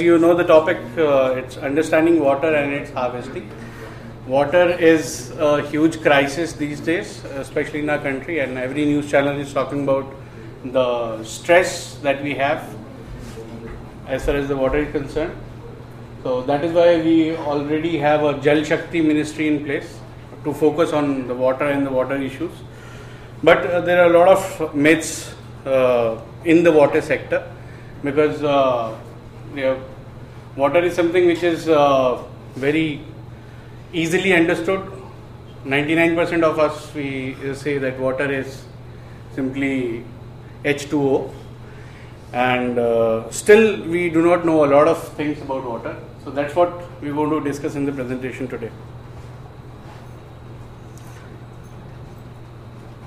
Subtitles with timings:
[0.00, 3.50] As you know, the topic uh, it's understanding water and its harvesting.
[4.26, 9.38] Water is a huge crisis these days, especially in our country, and every news channel
[9.38, 10.06] is talking about
[10.64, 12.64] the stress that we have
[14.06, 15.36] as far as the water is concerned.
[16.22, 20.00] So that is why we already have a Jal Shakti ministry in place
[20.44, 22.52] to focus on the water and the water issues.
[23.42, 25.34] But uh, there are a lot of myths
[25.66, 27.46] uh, in the water sector
[28.02, 28.96] because uh,
[29.54, 29.82] you know,
[30.60, 32.22] water is something which is uh,
[32.54, 33.00] very
[33.92, 34.80] easily understood.
[35.64, 38.64] 99% of us we say that water is
[39.34, 40.04] simply
[40.64, 41.32] H2O,
[42.32, 45.96] and uh, still we do not know a lot of things about water.
[46.24, 48.70] So that's what we want to discuss in the presentation today.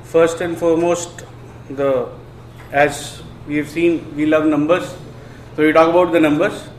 [0.03, 1.23] First and foremost,
[1.69, 2.09] the
[2.72, 4.95] as we have seen, we love numbers.
[5.56, 6.69] So we talk about the numbers.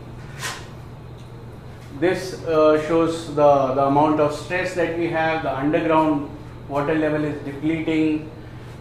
[2.01, 5.45] This uh, shows the, the amount of stress that we have.
[5.45, 6.29] The underground
[6.69, 8.31] water level is depleting.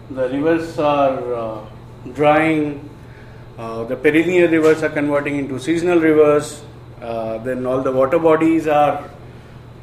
[0.10, 1.66] The rivers are uh,
[2.14, 2.90] drying.
[3.58, 6.64] Uh, the perennial rivers are converting into seasonal rivers.
[7.02, 9.08] Uh, then all the water bodies are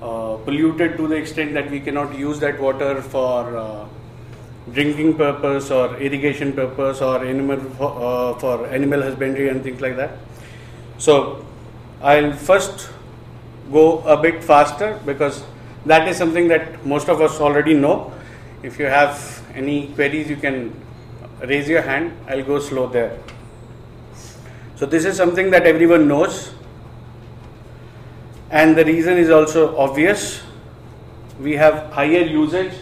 [0.03, 3.87] uh, polluted to the extent that we cannot use that water for uh,
[4.73, 10.19] drinking purpose or irrigation purpose or animal uh, for animal husbandry and things like that.
[10.99, 11.45] So
[12.03, 12.91] I'll first
[13.73, 15.43] go a bit faster because
[15.87, 18.13] that is something that most of us already know.
[18.63, 20.75] If you have any queries, you can
[21.41, 22.13] raise your hand.
[22.29, 23.19] I'll go slow there.
[24.77, 26.53] So this is something that everyone knows,
[28.51, 30.43] and the reason is also obvious.
[31.39, 32.73] We have higher usage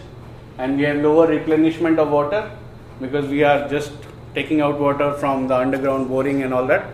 [0.58, 2.50] and we have lower replenishment of water
[3.00, 3.92] because we are just
[4.34, 6.86] taking out water from the underground boring and all that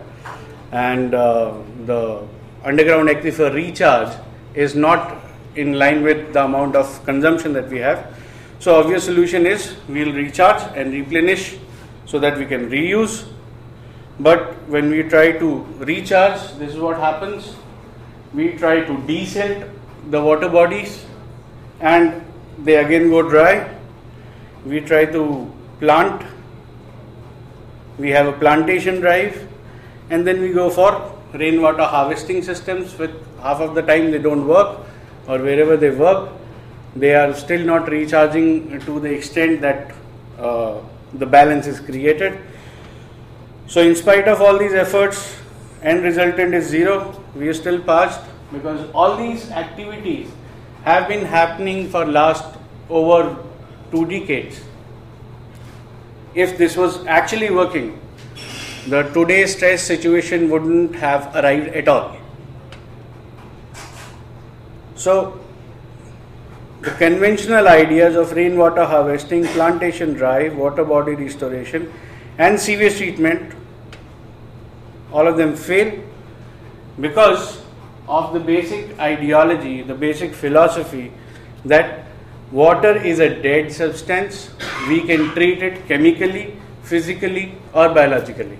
[0.71, 1.53] and uh,
[1.85, 2.23] the
[2.65, 4.17] underground aquifer recharge
[4.55, 5.17] is not
[5.55, 8.13] in line with the amount of consumption that we have.
[8.59, 11.57] So obvious solution is we'll recharge and replenish
[12.05, 13.27] so that we can reuse.
[14.19, 15.61] But when we try to
[15.91, 17.55] recharge this is what happens.
[18.33, 19.69] We try to desilt
[20.09, 21.05] the water bodies
[21.79, 22.25] and
[22.59, 23.69] they again go dry.
[24.65, 26.23] We try to plant,
[27.99, 29.47] we have a plantation drive,
[30.09, 32.97] and then we go for rainwater harvesting systems.
[32.97, 34.79] With half of the time they don't work,
[35.27, 36.29] or wherever they work,
[36.95, 39.93] they are still not recharging to the extent that
[40.39, 40.79] uh,
[41.13, 42.39] the balance is created.
[43.67, 45.35] So, in spite of all these efforts,
[45.81, 47.21] end resultant is zero.
[47.35, 50.29] We are still parched because all these activities
[50.83, 52.45] have been happening for last
[52.89, 53.37] over
[53.91, 54.61] two decades.
[56.35, 57.99] If this was actually working,
[58.87, 62.17] the today's stress situation wouldn't have arrived at all.
[64.95, 65.39] So,
[66.81, 71.91] the conventional ideas of rainwater harvesting, plantation drive, water body restoration,
[72.37, 73.53] and sewage treatment,
[75.11, 75.99] all of them fail
[77.01, 77.61] because
[78.07, 81.11] of the basic ideology, the basic philosophy
[81.65, 82.05] that
[82.51, 84.51] water is a dead substance,
[84.87, 88.59] we can treat it chemically, physically, or biologically.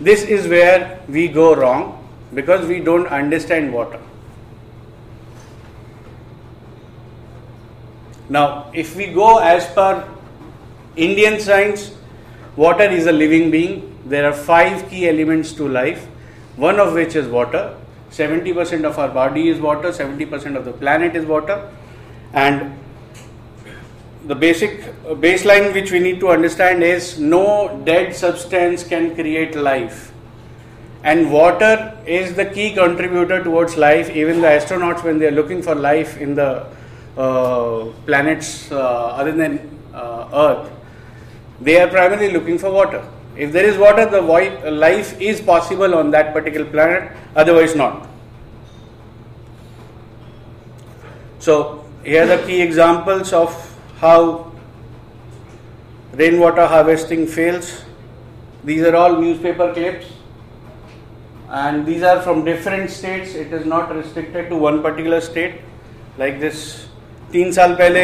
[0.00, 4.00] This is where we go wrong because we don't understand water.
[8.30, 10.08] Now, if we go as per
[10.96, 11.94] Indian science,
[12.56, 13.98] water is a living being.
[14.06, 16.06] There are five key elements to life,
[16.56, 17.76] one of which is water.
[18.10, 21.70] 70% of our body is water, 70% of the planet is water,
[22.32, 22.76] and
[24.26, 30.12] the basic baseline which we need to understand is no dead substance can create life.
[31.02, 34.10] And water is the key contributor towards life.
[34.10, 36.66] Even the astronauts, when they are looking for life in the
[37.16, 40.70] uh, planets uh, other than uh, Earth,
[41.60, 43.06] they are primarily looking for water.
[43.36, 48.06] If there is water, the life is possible on that particular planet, otherwise not.
[51.38, 53.50] So, here are the key examples of
[53.98, 54.49] how
[56.13, 57.83] rainwater harvesting fails.
[58.63, 60.07] These are all newspaper clips
[61.49, 63.35] and these are from different states.
[63.35, 65.61] It is not restricted to one particular state.
[66.17, 66.87] Like this,
[67.31, 68.01] तीन साल पहले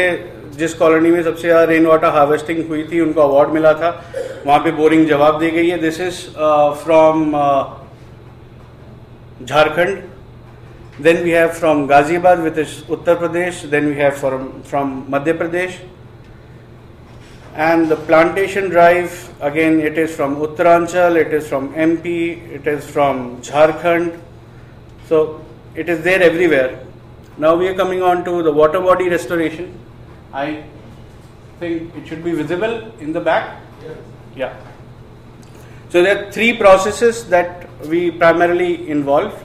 [0.58, 3.90] जिस colony में सबसे ज़्यादा rain water harvesting हुई थी उनको अवार्ड मिला था
[4.46, 6.24] वहाँ पे बोरिंग जवाब दी गई है this is
[6.84, 7.32] from
[9.46, 10.02] Jharkhand
[11.00, 13.68] then we have from Ghaziabad, which is Uttar Pradesh.
[13.70, 15.80] Then we have from, from Madhya Pradesh.
[17.57, 22.89] and the plantation drive again it is from Uttaranchal, it is from MP, it is
[22.89, 24.21] from Jharkhand.
[25.09, 25.45] So
[25.75, 26.85] it is there everywhere.
[27.39, 29.79] Now we are coming on to the water body restoration.
[30.33, 30.65] I
[31.59, 33.61] think it should be visible in the back.
[33.83, 33.97] Yes.
[34.37, 34.57] Yeah.
[35.89, 39.45] So there are three processes that we primarily involve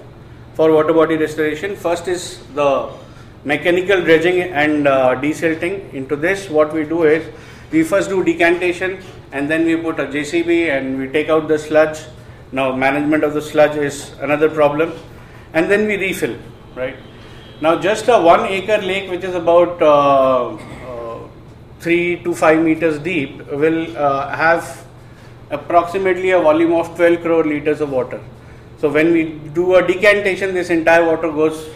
[0.56, 1.78] for water body restoration.
[1.78, 2.92] First is the
[3.46, 5.94] mechanical dredging and uh, desilting.
[5.94, 7.25] Into this, what we do is
[7.72, 9.02] we first do decantation
[9.32, 12.00] and then we put a JCB and we take out the sludge.
[12.52, 14.92] Now, management of the sludge is another problem,
[15.54, 16.38] and then we refill,
[16.76, 16.98] right?
[17.62, 21.28] Now, just a one acre lake, which is about uh, uh,
[21.80, 24.86] three to five meters deep, will uh, have
[25.50, 28.22] approximately a volume of 12 crore liters of water.
[28.80, 31.70] So, when we do a decantation, this entire water goes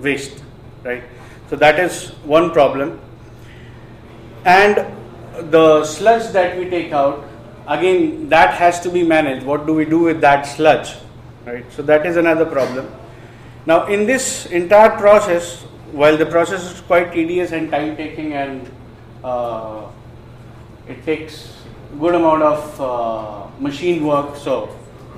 [0.00, 0.42] waste,
[0.82, 1.02] right?
[1.50, 2.98] So, that is one problem.
[4.46, 4.95] And
[5.42, 7.24] the sludge that we take out,
[7.66, 9.44] again, that has to be managed.
[9.44, 10.94] What do we do with that sludge,
[11.44, 11.64] right?
[11.72, 12.92] So, that is another problem.
[13.66, 15.62] Now, in this entire process,
[15.92, 18.70] while the process is quite tedious and time taking and
[19.24, 19.88] uh,
[20.88, 21.56] it takes
[21.98, 24.68] good amount of uh, machine work, so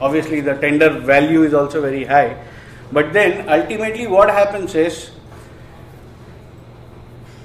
[0.00, 2.42] obviously the tender value is also very high.
[2.92, 5.10] But then ultimately, what happens is,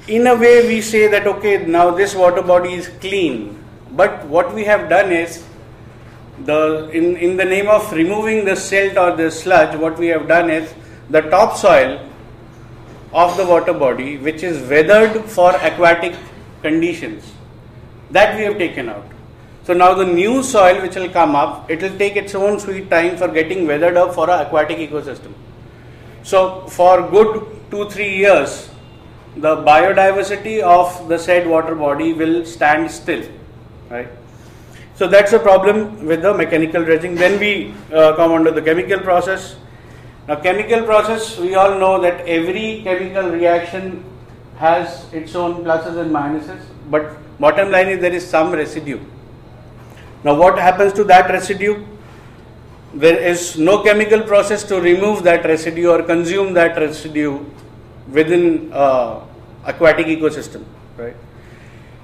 [0.08, 3.64] in a way, we say that okay, now this water body is clean.
[3.92, 5.46] But what we have done is,
[6.46, 10.28] the in, in the name of removing the silt or the sludge, what we have
[10.28, 10.74] done is
[11.10, 12.10] the topsoil
[13.14, 16.16] of the water body, which is weathered for aquatic
[16.64, 17.32] conditions,
[18.10, 19.06] that we have taken out.
[19.64, 22.90] So now the new soil which will come up, it will take its own sweet
[22.90, 25.34] time for getting weathered up for an aquatic ecosystem.
[26.24, 28.70] So for good two three years,
[29.36, 33.24] the biodiversity of the said water body will stand still,
[33.90, 34.08] right?
[34.96, 37.16] So that's a problem with the mechanical dredging.
[37.16, 39.56] Then we uh, come under the chemical process.
[40.28, 44.04] Now, chemical process, we all know that every chemical reaction
[44.58, 49.00] has its own pluses and minuses, but bottom line is there is some residue.
[50.24, 51.84] Now, what happens to that residue?
[52.94, 57.44] There is no chemical process to remove that residue or consume that residue
[58.12, 59.22] within uh,
[59.66, 60.64] aquatic ecosystem,
[60.98, 61.16] right?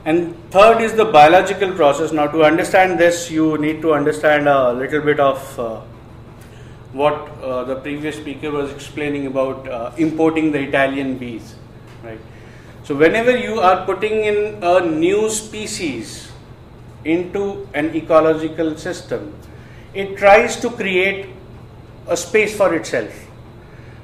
[0.05, 2.11] And third is the biological process.
[2.11, 5.81] Now, to understand this, you need to understand a little bit of uh,
[6.93, 11.55] what uh, the previous speaker was explaining about uh, importing the Italian bees,
[12.03, 12.19] right?
[12.83, 16.31] So, whenever you are putting in a new species
[17.03, 19.35] into an ecological system,
[19.93, 21.27] it tries to create
[22.07, 23.28] a space for itself.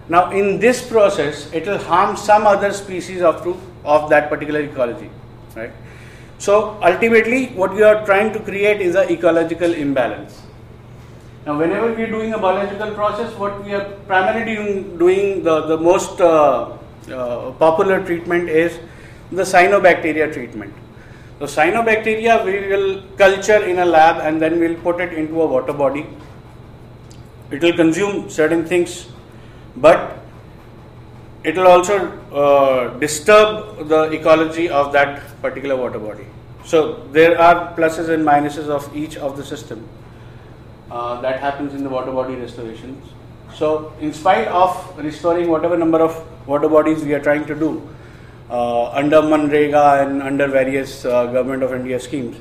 [0.07, 3.48] Now, in this process, it will harm some other species of,
[3.84, 5.10] of that particular ecology,
[5.56, 5.72] right?
[6.38, 10.42] So, ultimately, what we are trying to create is an ecological imbalance.
[11.46, 15.62] Now, whenever we are doing a biological process, what we are primarily doing, doing the,
[15.62, 16.78] the most uh,
[17.12, 18.80] uh, popular treatment is
[19.31, 20.74] the cyanobacteria treatment.
[21.40, 25.42] So, cyanobacteria we will culture in a lab and then we will put it into
[25.42, 26.06] a water body.
[27.52, 29.07] It will consume certain things,
[29.78, 30.20] but
[31.44, 31.96] it will also
[32.34, 36.26] uh, disturb the ecology of that particular water body.
[36.66, 39.88] So, there are pluses and minuses of each of the system.
[40.90, 43.08] Uh, that happens in the water body restorations.
[43.54, 46.16] So, in spite of restoring whatever number of
[46.48, 47.88] water bodies we are trying to do
[48.50, 52.38] uh, under Manrega and under various uh, government of India schemes,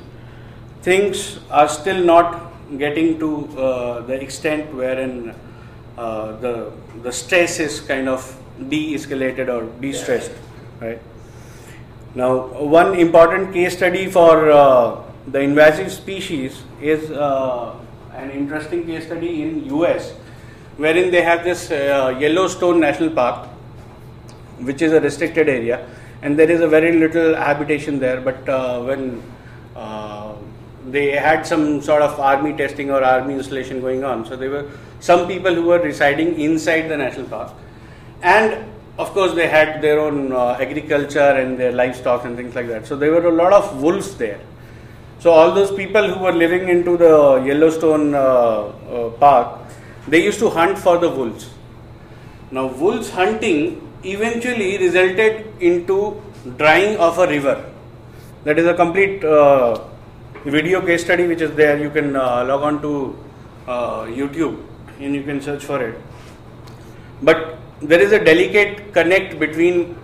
[0.81, 5.35] things are still not getting to uh, the extent wherein
[5.97, 6.71] uh, the
[7.03, 8.23] the stress is kind of
[8.69, 10.31] de-escalated or de-stressed,
[10.81, 11.01] right?
[12.15, 17.11] Now, one important case study for uh, the invasive species is
[18.15, 20.11] an interesting case study in US
[20.77, 23.47] wherein they have this uh, Yellowstone National Park
[24.59, 25.87] which is a restricted area
[26.21, 29.21] and there is a very little habitation there but uh, when
[29.75, 30.33] uh,
[30.87, 34.69] they had some sort of army testing or army installation going on so there were
[35.07, 37.53] some people who were residing inside the national park
[38.21, 38.57] and
[39.03, 42.85] of course they had their own uh, agriculture and their livestock and things like that
[42.91, 44.41] so there were a lot of wolves there
[45.25, 49.59] so all those people who were living into the Yellowstone uh, uh, park,
[50.07, 51.49] they used to hunt for the wolves.
[52.51, 56.21] Now wolves hunting eventually resulted into
[56.57, 57.65] drying of a river.
[58.43, 59.83] That is a complete uh,
[60.43, 61.81] video case study which is there.
[61.81, 63.17] You can uh, log on to
[63.67, 64.63] uh, YouTube
[64.99, 66.01] and you can search for it.
[67.21, 69.97] But there is a delicate connect between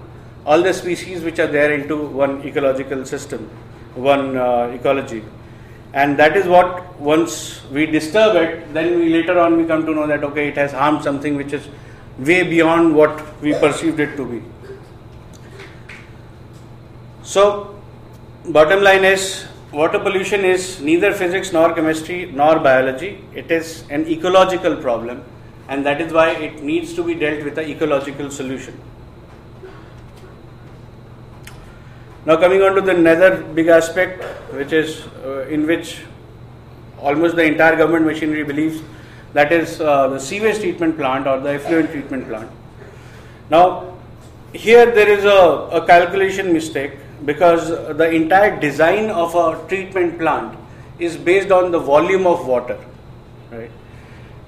[0.46, 3.50] all the species which are there into one ecological system
[3.96, 5.24] one uh, ecology.
[5.94, 9.94] And that is what once we disturb it, then we later on we come to
[9.94, 11.68] know that okay, it has harmed something which is
[12.18, 14.42] way beyond what we perceived it to be.
[17.24, 17.82] So,
[18.46, 23.24] bottom line is water pollution is neither physics nor chemistry nor biology.
[23.34, 25.24] It is an ecological problem,
[25.70, 28.80] and that is why it needs to be dealt with an ecological solution.
[32.26, 34.24] Now, coming on to the another big aspect,
[34.54, 36.02] which is uh, in which
[37.00, 38.82] almost the entire government machinery believes
[39.34, 42.52] that is uh, the sewage treatment plant or the effluent treatment plant.
[43.50, 43.98] Now,
[44.54, 46.92] here there is a, a calculation mistake
[47.26, 50.58] because the entire design of a treatment plant
[51.00, 52.80] is based on the volume of water
[53.52, 53.72] right?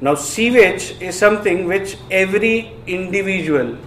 [0.01, 3.77] Now sewage is something which every individual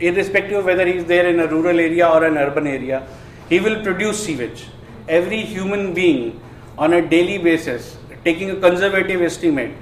[0.00, 3.06] irrespective of whether he is there in a rural area or an urban area
[3.48, 4.66] he will produce sewage.
[5.08, 6.40] Every human being
[6.76, 9.72] on a daily basis taking a conservative estimate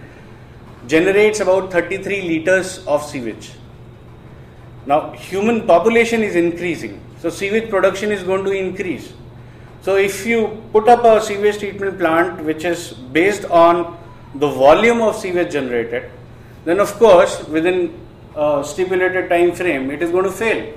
[0.86, 3.52] generates about 33 liters of sewage.
[4.84, 9.12] Now human population is increasing so sewage production is going to increase.
[9.80, 13.96] So if you put up a sewage treatment plant which is based on
[14.34, 16.10] the volume of sewage generated,
[16.64, 17.94] then of course within
[18.34, 20.74] a stipulated time frame it is going to fail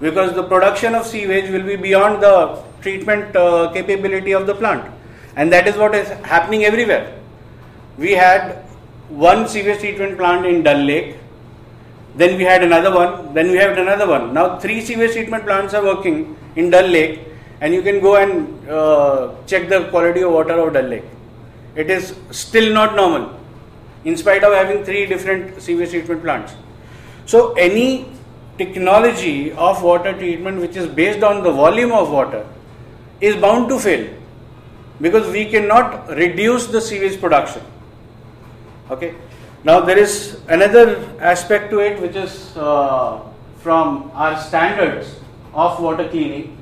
[0.00, 4.92] because the production of sewage will be beyond the treatment uh, capability of the plant
[5.34, 7.18] and that is what is happening everywhere.
[7.98, 8.62] We had
[9.08, 11.16] one sewage treatment plant in Dal Lake
[12.20, 14.34] then we had another one, then we had another one.
[14.34, 17.20] Now three sewage treatment plants are working in Dal Lake
[17.60, 21.04] and you can go and uh, check the quality of water of Dal Lake.
[21.76, 23.38] It is still not normal
[24.04, 26.54] in spite of having three different sewage treatment plants.
[27.26, 28.12] So any
[28.58, 32.46] technology of water treatment which is based on the volume of water
[33.20, 34.08] is bound to fail
[35.00, 37.62] because we cannot reduce the sewage production.
[38.90, 39.14] Okay.
[39.62, 43.20] Now there is another aspect to it which is uh,
[43.58, 45.16] from our standards
[45.52, 46.56] of water cleaning.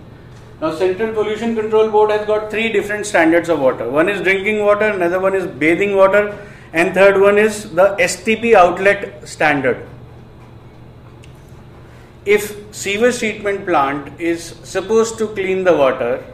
[0.61, 3.89] Now Central Pollution Control Board has got three different standards of water.
[3.89, 6.37] One is drinking water, another one is bathing water
[6.73, 9.87] and third one is the STP outlet standard.
[12.27, 16.25] If sewage treatment plant is supposed to clean the water,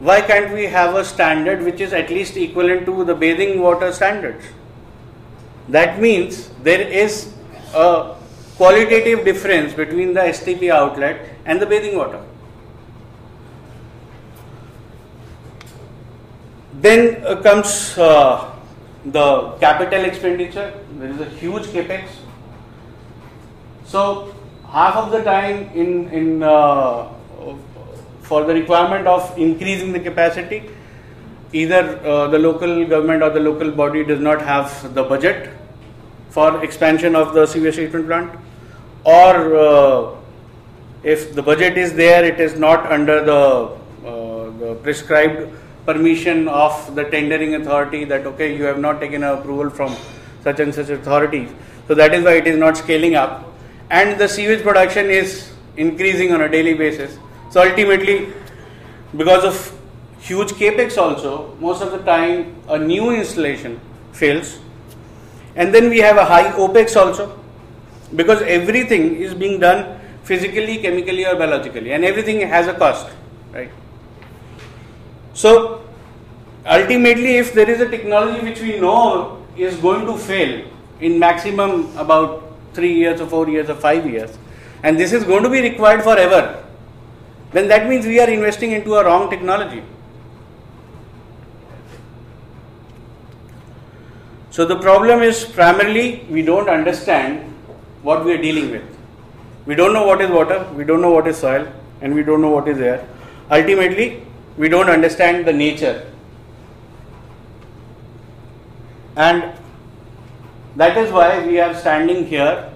[0.00, 3.90] why can't we have a standard which is at least equivalent to the bathing water
[3.90, 4.44] standards?
[5.68, 7.32] That means there is
[7.74, 8.14] a
[8.56, 12.22] qualitative difference between the STP outlet and the bathing water.
[16.74, 18.52] Then uh, comes uh,
[19.06, 20.72] the capital expenditure.
[20.98, 22.08] There is a huge capex.
[23.86, 24.34] So
[24.68, 27.08] half of the time in in uh,
[28.22, 30.70] for the requirement of increasing the capacity,
[31.52, 35.55] either uh, the local government or the local body does not have the budget
[36.30, 38.38] for expansion of the sewage treatment plant?
[39.04, 40.16] Or uh,
[41.02, 43.42] if the budget is there it is not under the,
[44.08, 45.52] uh, the, prescribed
[45.84, 49.94] permission of the tendering authority that okay you have not taken approval from
[50.42, 51.48] such and such authorities.
[51.86, 53.44] So that is why it is not scaling up.
[53.90, 57.18] And the sewage production is increasing on a daily basis.
[57.50, 58.32] So ultimately
[59.16, 59.80] because of
[60.18, 63.80] huge capex also, most of the time a new installation
[64.12, 64.58] fails.
[65.56, 67.38] And then we have a high OPEX also
[68.14, 73.08] because everything is being done physically, chemically, or biologically, and everything has a cost,
[73.52, 73.70] right?
[75.32, 75.84] So,
[76.66, 80.64] ultimately, if there is a technology which we know is going to fail
[81.00, 82.42] in maximum about
[82.74, 84.36] three years, or four years, or five years,
[84.82, 86.62] and this is going to be required forever,
[87.52, 89.82] then that means we are investing into a wrong technology.
[94.56, 97.40] So the problem is primarily we don't understand
[98.02, 98.84] what we are dealing with.
[99.66, 101.66] We don't know what is water, we don't know what is soil,
[102.00, 103.06] and we don't know what is air.
[103.50, 104.22] Ultimately,
[104.56, 106.10] we don't understand the nature.
[109.16, 109.52] And
[110.76, 112.72] that is why we are standing here,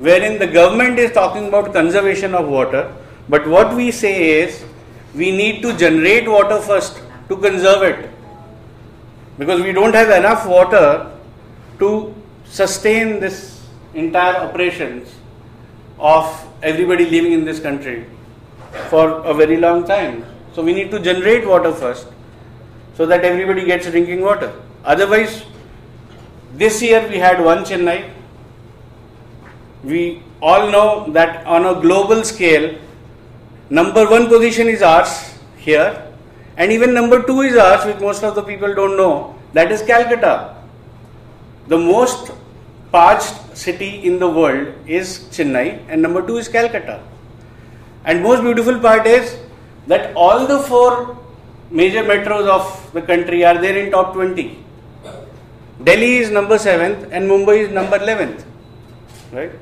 [0.00, 2.92] wherein the government is talking about conservation of water,
[3.28, 4.64] but what we say is
[5.14, 8.10] we need to generate water first to conserve it
[9.38, 11.10] because we don't have enough water
[11.82, 13.38] to sustain this
[13.94, 15.14] entire operations
[15.98, 16.26] of
[16.62, 18.06] everybody living in this country
[18.88, 20.24] for a very long time.
[20.54, 22.06] So we need to generate water first
[22.94, 24.52] so that everybody gets drinking water.
[24.84, 25.44] Otherwise,
[26.54, 28.10] this year we had one Chennai.
[29.82, 32.78] We all know that on a global scale,
[33.70, 36.08] number one position is ours here.
[36.56, 39.82] And even number two is ours, which most of the people don't know, that is
[39.82, 40.51] Calcutta.
[41.68, 42.32] The most
[42.90, 47.02] parched city in the world is Chennai, and number two is Calcutta.
[48.04, 49.36] And most beautiful part is
[49.86, 51.18] that all the four
[51.70, 54.58] major metros of the country are there in top 20.
[55.84, 58.44] Delhi is number 7th and Mumbai is number 11th.
[59.32, 59.52] Right?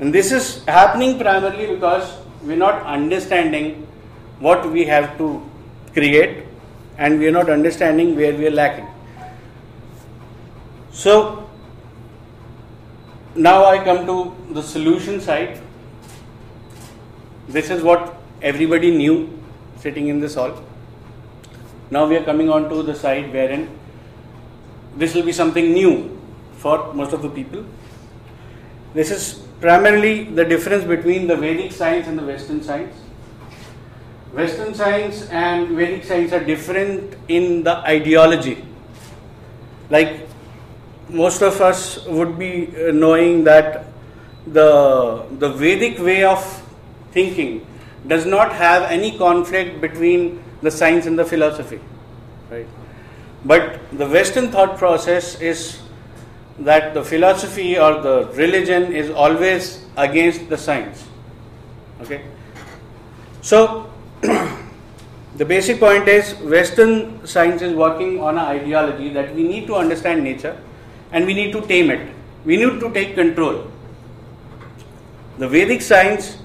[0.00, 3.86] And this is happening primarily because we're not understanding
[4.38, 5.42] what we have to
[5.92, 6.44] create
[6.98, 8.86] and we are not understanding where we are lacking.
[10.96, 11.46] So,
[13.34, 15.60] now I come to the solution side.
[17.48, 19.38] This is what everybody knew
[19.78, 20.64] sitting in this hall.
[21.90, 23.68] Now we are coming on to the side wherein
[24.96, 26.18] this will be something new
[26.56, 27.66] for most of the people.
[28.94, 32.96] This is primarily the difference between the Vedic science and the Western science.
[34.32, 38.64] Western science and Vedic science are different in the ideology.
[39.90, 40.25] Like
[41.08, 43.86] most of us would be uh, knowing that
[44.46, 46.62] the, the Vedic way of
[47.12, 47.66] thinking
[48.06, 51.80] does not have any conflict between the science and the philosophy.
[52.50, 52.66] Right?
[53.44, 55.80] But the Western thought process is
[56.58, 61.06] that the philosophy or the religion is always against the science.
[62.00, 62.24] Okay?
[63.42, 69.66] So, the basic point is Western science is working on an ideology that we need
[69.66, 70.56] to understand nature
[71.16, 72.02] and we need to tame it.
[72.44, 73.70] We need to take control.
[75.38, 76.36] The Vedic science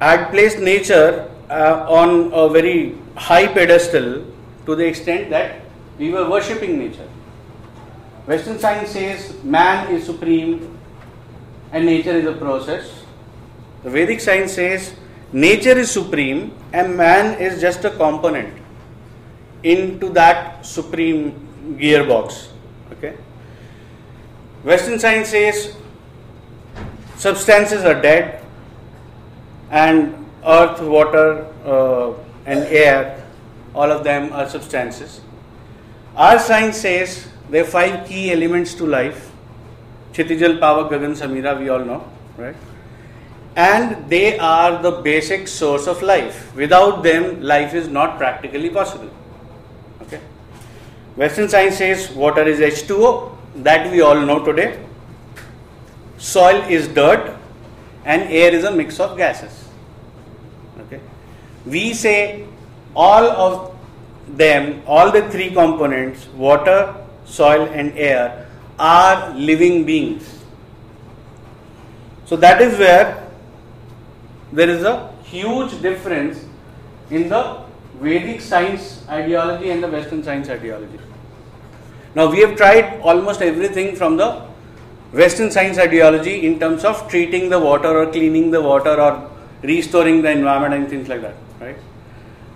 [0.00, 4.24] had placed nature uh, on a very high pedestal
[4.64, 5.60] to the extent that
[5.98, 7.08] we were worshipping nature.
[8.26, 10.78] Western science says man is supreme
[11.72, 13.04] and nature is a process.
[13.84, 14.94] The Vedic science says
[15.32, 18.52] nature is supreme and man is just a component
[19.62, 21.32] into that supreme
[21.78, 22.48] gearbox.
[22.92, 23.16] Okay.
[24.70, 25.76] Western science says
[27.16, 28.42] substances are dead
[29.70, 32.12] and earth, water, uh,
[32.46, 33.24] and air,
[33.74, 35.20] all of them are substances.
[36.16, 39.32] Our science says there are five key elements to life
[40.16, 42.56] Chitijal, Pavak, Gagan, Samira, we all know, right?
[43.54, 46.54] And they are the basic source of life.
[46.56, 49.10] Without them, life is not practically possible.
[50.02, 50.20] Okay?
[51.16, 54.82] Western science says water is H2O, that we all know today.
[56.18, 57.36] Soil is dirt,
[58.04, 59.68] and air is a mix of gases.
[60.80, 61.00] Okay?
[61.64, 62.46] We say
[62.94, 63.76] all of
[64.36, 70.44] them, all the three components, water, soil, and air, are living beings.
[72.24, 73.28] So that is where
[74.52, 76.44] there is a huge difference
[77.10, 77.62] in the
[78.00, 80.98] Vedic science ideology and the Western science ideology.
[82.16, 84.28] Now we have tried almost everything from the
[85.12, 89.30] Western science ideology in terms of treating the water or cleaning the water or
[89.62, 91.76] restoring the environment and things like that, right?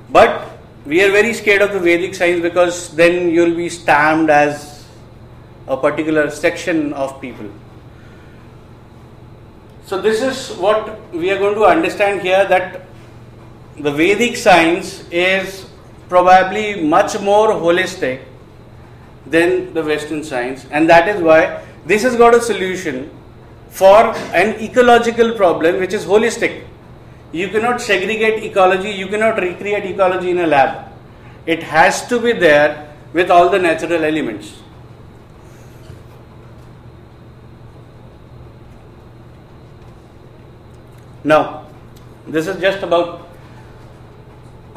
[0.08, 0.50] But
[0.86, 4.86] we are very scared of the Vedic science because then you'll be stamped as
[5.68, 7.50] a particular section of people.
[9.84, 12.86] So this is what we are going to understand here that
[13.78, 15.66] the Vedic science is
[16.08, 18.22] probably much more holistic
[19.26, 23.10] than the Western science, and that is why this has got a solution
[23.68, 26.64] for an ecological problem which is holistic.
[27.32, 30.92] You cannot segregate ecology, you cannot recreate ecology in a lab.
[31.46, 34.60] It has to be there with all the natural elements.
[41.22, 41.66] Now,
[42.26, 43.29] this is just about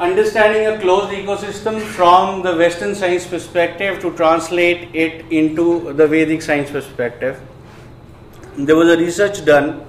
[0.00, 6.42] understanding a closed ecosystem from the Western science perspective to translate it into the Vedic
[6.42, 7.40] science perspective.
[8.56, 9.86] There was a research done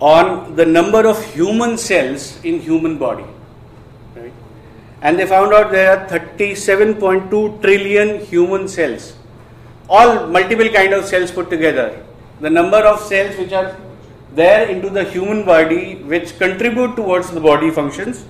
[0.00, 3.24] on the number of human cells in human body
[5.02, 9.16] and they found out there are 37.2 trillion human cells
[9.88, 12.04] all multiple kind of cells put together
[12.40, 13.76] the number of cells which are
[14.40, 18.24] there into the human body which contribute towards the body functions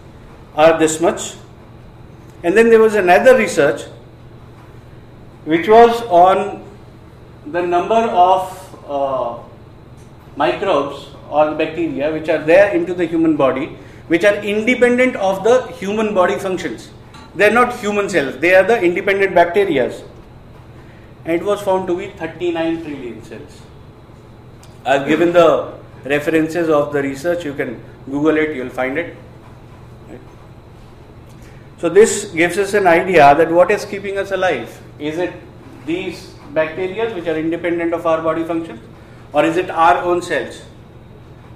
[0.54, 1.34] are this much.
[2.42, 3.82] And then there was another research
[5.44, 6.64] which was on
[7.46, 8.42] the number of
[8.88, 9.38] uh,
[10.36, 13.66] microbes or bacteria which are there into the human body
[14.08, 16.90] which are independent of the human body functions.
[17.34, 18.38] They are not human cells.
[18.38, 19.92] They are the independent bacteria
[21.28, 23.56] and it was found to be 39 trillion cells
[24.92, 25.48] i've given the
[26.04, 27.44] references of the research.
[27.44, 29.16] You can Google it, you'll find it.
[31.78, 34.80] So, this gives us an idea that what is keeping us alive?
[34.98, 35.32] Is it
[35.86, 38.80] these bacteria which are independent of our body function,
[39.32, 40.62] or is it our own cells?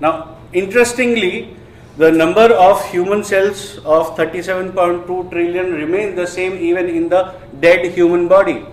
[0.00, 1.56] Now, interestingly,
[1.96, 7.84] the number of human cells of 37.2 trillion remains the same even in the dead
[7.92, 8.64] human body.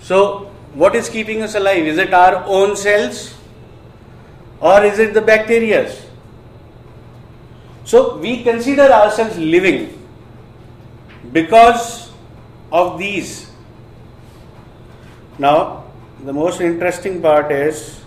[0.00, 1.84] So, what is keeping us alive?
[1.84, 3.34] Is it our own cells
[4.62, 5.92] or is it the bacteria?
[7.84, 9.98] So, we consider ourselves living
[11.32, 12.12] because
[12.70, 13.50] of these.
[15.38, 15.84] Now,
[16.24, 18.00] the most interesting part is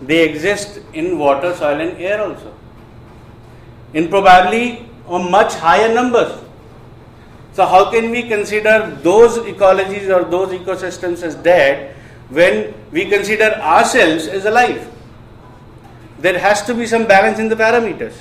[0.00, 2.54] they exist in water, soil, and air also.
[3.92, 6.32] In probably a much higher numbers.
[7.52, 11.94] So, how can we consider those ecologies or those ecosystems as dead
[12.28, 14.90] when we consider ourselves as alive?
[16.18, 18.14] There has to be some balance in the parameters.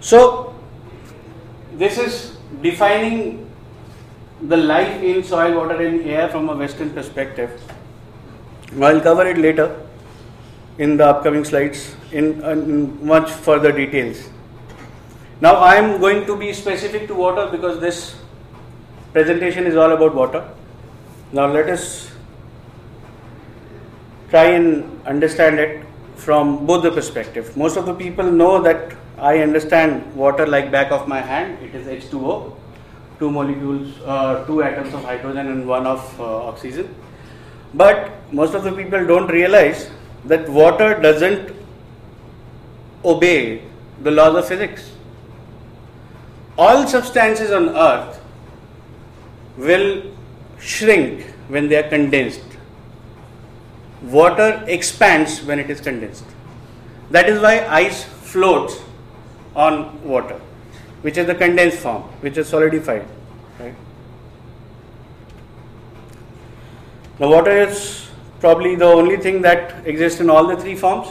[0.00, 0.54] So,
[1.74, 3.50] this is defining
[4.42, 7.60] the life in soil, water, and air from a Western perspective.
[8.80, 9.86] I'll cover it later
[10.78, 14.28] in the upcoming slides in, in much further details.
[15.40, 18.16] Now I am going to be specific to water because this
[19.12, 20.48] presentation is all about water.
[21.32, 22.12] Now let us
[24.30, 25.84] try and understand it
[26.14, 27.56] from both the perspective.
[27.56, 31.62] Most of the people know that I understand water like back of my hand.
[31.62, 32.54] It is H2O,
[33.18, 36.94] two molecules, uh, two atoms of hydrogen and one of uh, oxygen.
[37.74, 39.90] But most of the people don't realize
[40.26, 41.54] that water doesn't
[43.04, 43.62] obey
[44.02, 44.92] the laws of physics.
[46.56, 48.20] All substances on earth
[49.56, 50.15] will
[50.58, 52.42] shrink when they are condensed.
[54.02, 56.24] Water expands when it is condensed.
[57.10, 58.80] That is why ice floats
[59.54, 60.40] on water,
[61.02, 63.06] which is the condensed form, which is solidified.
[63.58, 63.74] Right?
[67.18, 68.08] Now, water is
[68.40, 71.08] probably the only thing that exists in all the three forms,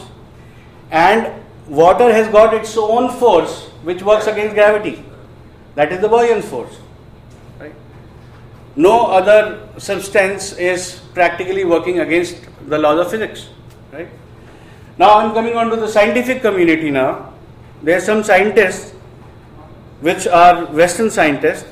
[0.92, 5.04] and water has got its own force which works against gravity.
[5.76, 6.78] That is the buoyant force.
[8.76, 12.36] No other substance is practically working against
[12.68, 13.50] the laws of physics.
[13.92, 14.10] Right?
[14.98, 17.34] Now, I'm coming on to the scientific community now.
[17.84, 18.92] There are some scientists
[20.02, 21.72] which are Western scientists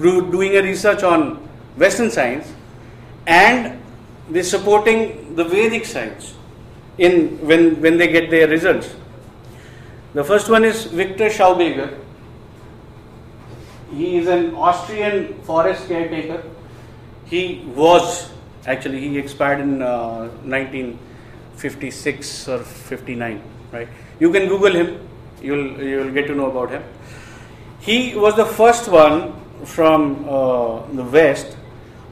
[0.00, 1.36] doing a research on
[1.76, 2.52] Western science
[3.26, 3.80] and
[4.30, 6.34] they're supporting the Vedic science
[6.98, 8.94] in when, when they get their results.
[10.14, 11.98] The first one is Victor Schauberger.
[13.94, 16.42] He is an Austrian forest caretaker.
[17.26, 18.30] He was
[18.66, 23.88] actually he expired in uh, 1956 or 59, right?
[24.18, 25.08] You can Google him.
[25.42, 26.82] You'll you'll get to know about him.
[27.80, 31.56] He was the first one from uh, the West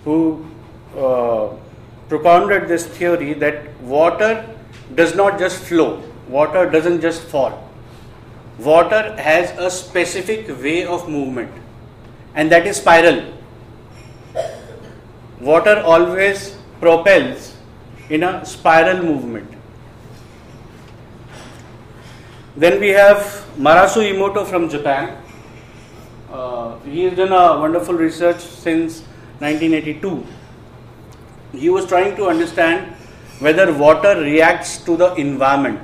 [0.05, 0.47] who
[0.97, 1.49] uh,
[2.09, 4.49] propounded this theory that water
[4.95, 7.71] does not just flow, water doesn't just fall.
[8.59, 11.51] Water has a specific way of movement,
[12.35, 13.33] and that is spiral.
[15.41, 17.57] Water always propels
[18.09, 19.51] in a spiral movement.
[22.57, 23.19] Then we have
[23.57, 25.19] Masaru Emoto from Japan.
[26.31, 29.01] Uh, he has done a wonderful research since
[29.41, 30.27] 1982
[31.53, 32.95] he was trying to understand
[33.41, 35.81] whether water reacts to the environment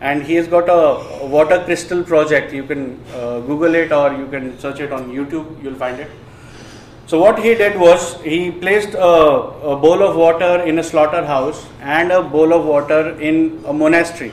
[0.00, 2.52] and he has got a water crystal project.
[2.52, 5.62] You can uh, google it or you can search it on youtube.
[5.62, 6.10] You'll find it.
[7.06, 8.98] So what he did was he placed a,
[9.72, 14.32] a bowl of water in a slaughterhouse and a bowl of water in a monastery.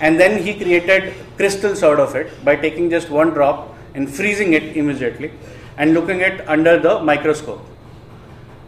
[0.00, 4.52] And then he created crystals out of it by taking just one drop and freezing
[4.52, 5.32] it immediately
[5.76, 7.64] and looking at under the microscope.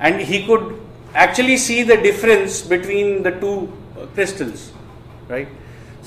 [0.00, 0.80] And he could
[1.14, 3.72] actually see the difference between the two
[4.14, 4.72] crystals
[5.28, 5.48] right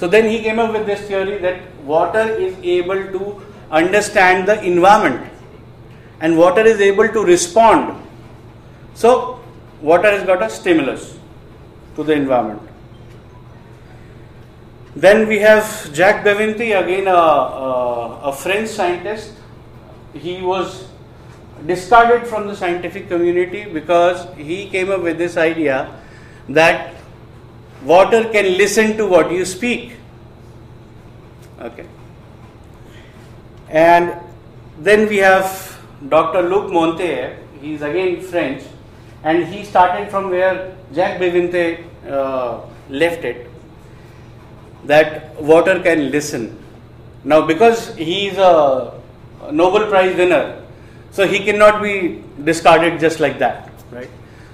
[0.03, 4.61] so then he came up with this theory that water is able to understand the
[4.61, 5.31] environment
[6.19, 8.05] and water is able to respond
[8.93, 9.39] so
[9.81, 11.17] water has got a stimulus
[11.95, 12.73] to the environment
[15.05, 15.63] then we have
[15.93, 19.31] Jacques Bevinti, again a, a, a French scientist.
[20.13, 20.87] He was
[21.65, 25.99] discarded from the scientific community because he came up with this idea
[26.49, 26.93] that
[27.85, 29.95] water can listen to what you speak.
[31.59, 31.87] Okay.
[33.69, 34.13] And
[34.79, 36.41] then we have Dr.
[36.41, 38.63] Luc Montagnier, he is again French,
[39.23, 43.49] and he started from where Jack Bevinte uh, left it.
[44.85, 46.59] That water can listen.
[47.23, 48.99] Now, because he is a
[49.51, 50.61] Nobel Prize winner,
[51.11, 54.09] so he cannot be discarded just like that, right?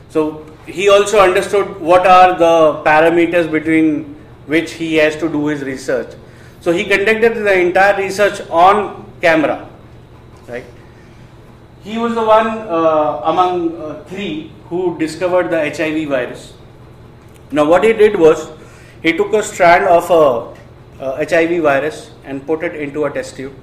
[0.10, 5.64] So he also understood what are the parameters between which he has to do his
[5.64, 6.16] research.
[6.62, 9.70] So he conducted the entire research on camera,
[10.48, 10.66] right?
[11.84, 16.54] He was the one uh, among uh, three who discovered the HIV virus.
[17.52, 18.50] Now, what he did was
[19.02, 23.38] he took a strand of a, a HIV virus and put it into a test
[23.38, 23.56] tube,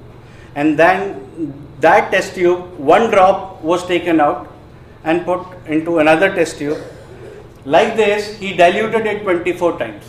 [0.54, 4.50] and then that test tube, one drop was taken out
[5.04, 6.82] and put into another test tube.
[7.66, 10.05] Like this, he diluted it 24 times,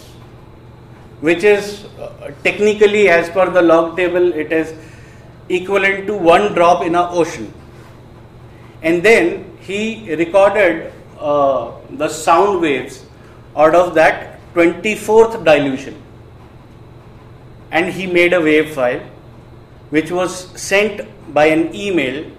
[1.21, 4.75] which is uh, technically, as per the log table, it is
[5.49, 7.51] equivalent to one drop in an ocean.
[8.83, 13.03] And then he recorded uh, the sound waves
[13.55, 15.99] out of that 24th dilution.
[17.71, 19.01] And he made a wave file
[19.89, 21.01] which was sent
[21.33, 22.29] by an email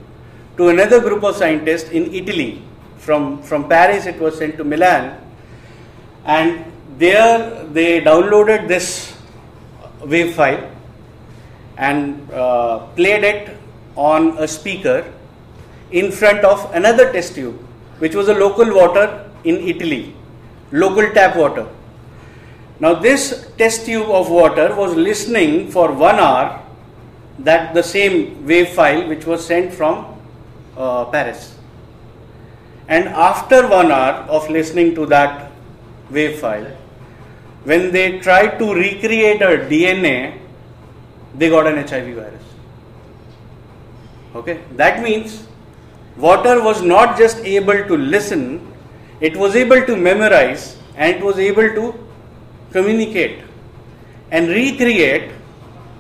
[0.59, 2.63] to another group of scientists in Italy.
[3.09, 5.19] From, from Paris, it was sent to Milan,
[6.27, 6.63] and
[6.99, 9.17] there they downloaded this
[10.05, 10.71] wave file
[11.79, 13.57] and uh, played it
[13.97, 15.11] on a speaker
[15.91, 17.57] in front of another test tube,
[17.99, 20.15] which was a local water in Italy,
[20.71, 21.67] local tap water.
[22.79, 26.63] Now, this test tube of water was listening for one hour
[27.39, 30.21] that the same wave file which was sent from
[30.77, 31.55] uh, Paris.
[32.89, 35.53] And after one hour of listening to that
[36.11, 36.67] wave file,
[37.65, 40.39] when they tried to recreate a DNA,
[41.35, 42.43] they got an HIV virus.
[44.35, 45.47] Okay, that means
[46.17, 48.73] water was not just able to listen,
[49.21, 51.95] it was able to memorize and it was able to
[52.73, 53.41] communicate
[54.31, 55.33] and recreate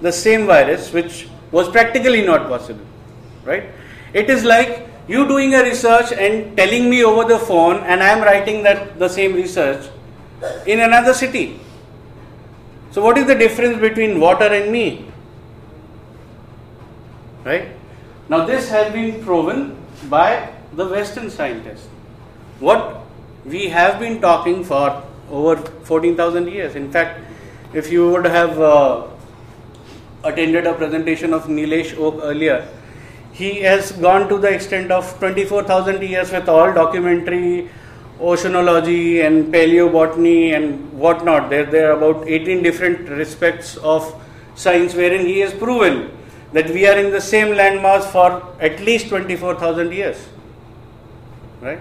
[0.00, 2.84] the same virus which was practically not possible.
[3.44, 3.64] Right?
[4.12, 8.08] It is like you doing a research and telling me over the phone and i
[8.08, 9.88] am writing that the same research
[10.66, 11.60] in another city.
[12.90, 15.10] So what is the difference between water and me?
[17.44, 17.68] Right?
[18.28, 19.76] Now this has been proven
[20.08, 21.86] by the western scientists.
[22.60, 23.02] What
[23.44, 26.74] we have been talking for over 14000 years.
[26.74, 27.20] In fact
[27.74, 29.06] if you would have uh,
[30.24, 32.66] attended a presentation of Nilesh Oak earlier,
[33.38, 37.70] he has gone to the extent of 24,000 years with all documentary,
[38.20, 41.48] oceanology and paleobotany and whatnot.
[41.48, 44.12] There, there are about 18 different respects of
[44.56, 46.10] science wherein he has proven
[46.52, 50.28] that we are in the same landmass for at least 24,000 years.
[51.60, 51.78] Right?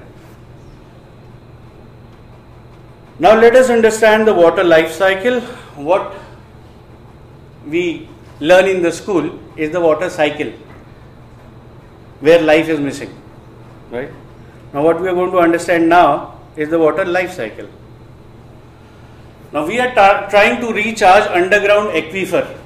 [3.17, 5.41] Now let us understand the water life cycle.
[5.91, 6.13] What
[7.65, 8.07] we
[8.39, 10.53] learn in the school is the water cycle
[12.19, 13.13] where life is missing
[13.91, 14.11] right?
[14.73, 17.67] Now what we are going to understand now is the water life cycle.
[19.53, 22.57] Now we are tar- trying to recharge underground aquifer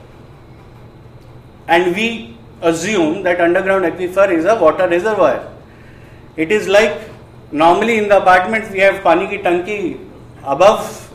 [1.68, 5.48] and we assume that underground aquifer is a water reservoir.
[6.36, 7.00] It is like
[7.52, 10.00] normally in the apartments we have pani ki tanki
[10.44, 11.14] above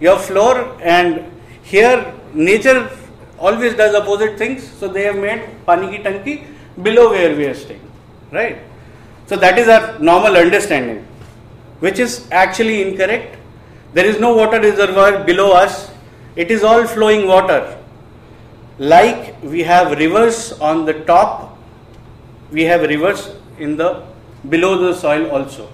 [0.00, 1.24] your floor and
[1.62, 2.90] here nature
[3.38, 4.66] always does opposite things.
[4.66, 7.86] So they have made pani ki tanki below where we are staying,
[8.30, 8.58] right?
[9.26, 11.06] So that is our normal understanding,
[11.80, 13.36] which is actually incorrect.
[13.94, 15.90] There is no water reservoir below us.
[16.36, 17.78] It is all flowing water.
[18.78, 21.58] Like we have rivers on the top,
[22.50, 24.02] we have rivers in the
[24.48, 25.68] below the soil also.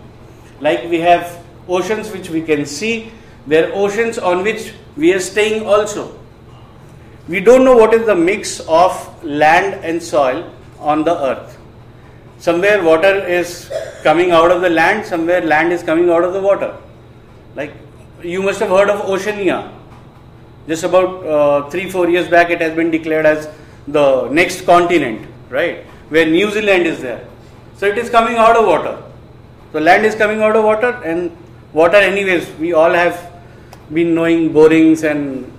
[0.60, 3.12] Like we have oceans which we can see,
[3.46, 6.18] there are oceans on which we are staying also
[7.28, 11.58] we don't know what is the mix of land and soil on the earth.
[12.38, 13.70] Somewhere water is
[14.02, 16.76] coming out of the land, somewhere land is coming out of the water.
[17.56, 17.72] Like
[18.22, 19.72] you must have heard of Oceania.
[20.66, 23.48] Just about uh, three, four years back, it has been declared as
[23.86, 25.84] the next continent, right?
[26.10, 27.26] Where New Zealand is there.
[27.76, 29.02] So it is coming out of water.
[29.72, 31.36] So land is coming out of water, and
[31.72, 33.32] water, anyways, we all have
[33.92, 35.50] been knowing borings and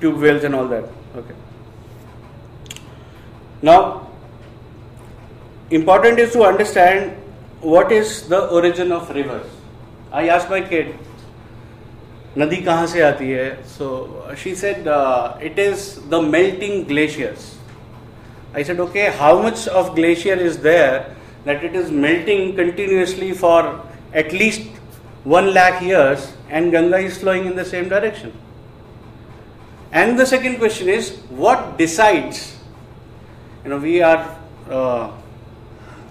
[0.00, 0.84] tube wells and all that.
[1.16, 1.34] Okay.
[3.62, 4.07] Now,
[5.71, 7.11] important is to understand
[7.61, 9.47] what is the origin of rivers.
[10.11, 10.93] I asked my kid,
[12.37, 13.87] नदी कहाँ से आती है so
[14.43, 14.87] she said
[15.49, 17.51] it is the melting glaciers
[18.55, 23.81] I said, okay, how much of glacier is there that it is melting continuously for
[24.13, 24.67] at least
[25.23, 28.31] 1 lakh years and Ganga is flowing in the same direction.
[29.91, 32.57] And the second question is what decides?
[33.63, 34.37] You know, we are
[34.69, 35.11] uh,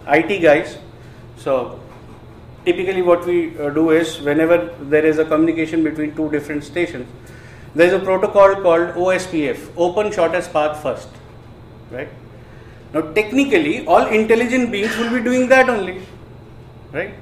[0.08, 0.78] IT guys,
[1.38, 1.80] so
[2.66, 7.08] typically what we uh, do is whenever there is a communication between two different stations,
[7.76, 11.10] there is a protocol called OSPF, Open Shortest Path First,
[11.92, 12.10] right?
[12.94, 16.02] Now, technically, all intelligent beings will be doing that only,
[16.92, 17.14] right?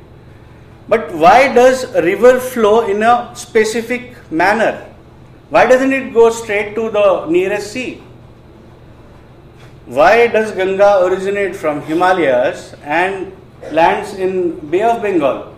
[0.87, 4.85] But why does river flow in a specific manner?
[5.49, 8.01] Why doesn't it go straight to the nearest sea?
[9.85, 13.31] Why does Ganga originate from Himalayas and
[13.71, 15.53] lands in Bay of Bengal?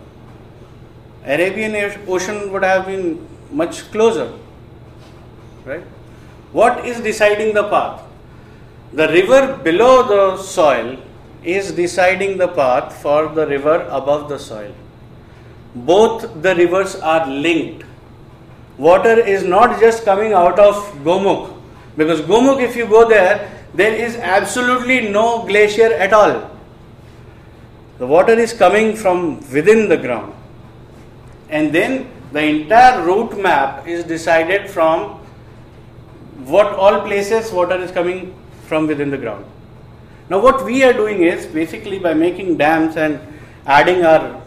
[1.23, 1.75] Arabian
[2.07, 4.33] Ocean would have been much closer,
[5.63, 5.83] right?
[6.51, 8.01] What is deciding the path?
[8.93, 10.97] The river below the soil
[11.43, 14.73] is deciding the path for the river above the soil.
[15.73, 17.85] Both the rivers are linked.
[18.77, 21.53] Water is not just coming out of Gomukh
[21.95, 26.49] because Gomukh, if you go there, there is absolutely no glacier at all.
[27.99, 30.33] The water is coming from within the ground.
[31.49, 35.19] And then the entire route map is decided from
[36.45, 38.33] what all places water is coming
[38.65, 39.45] from within the ground.
[40.29, 43.19] Now, what we are doing is basically by making dams and
[43.65, 44.41] adding our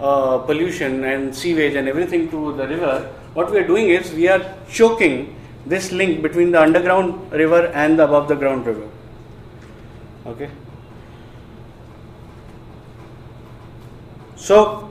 [0.00, 4.28] uh, pollution and sewage and everything to the river, what we are doing is we
[4.28, 8.88] are choking this link between the underground river and the above the ground river.
[10.26, 10.50] Okay.
[14.36, 14.90] So,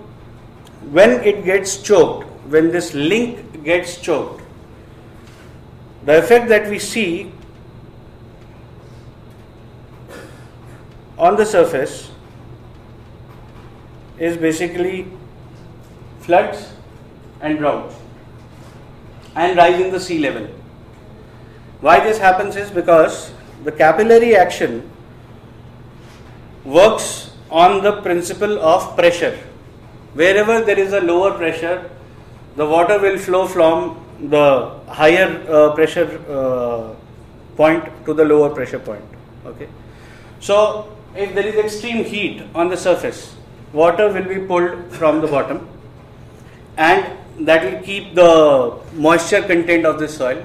[0.92, 4.42] when it gets choked, when this link gets choked,
[6.06, 7.32] the effect that we see
[11.18, 12.12] on the surface
[14.18, 15.12] is basically
[16.22, 16.74] floods
[17.42, 17.96] and droughts
[19.36, 20.48] and rise in the sea level.
[21.82, 23.32] Why this happens is because
[23.64, 24.90] the capillary action
[26.64, 29.38] works on the principle of pressure.
[30.14, 31.90] Wherever there is a lower pressure,
[32.56, 33.98] the water will flow from
[34.30, 36.94] the higher uh, pressure uh,
[37.56, 39.04] point to the lower pressure point.
[39.46, 39.68] Okay.
[40.40, 43.36] So if there is extreme heat on the surface,
[43.74, 45.68] water will be pulled from the bottom
[46.78, 47.18] and
[47.48, 50.44] that will keep the moisture content of the soil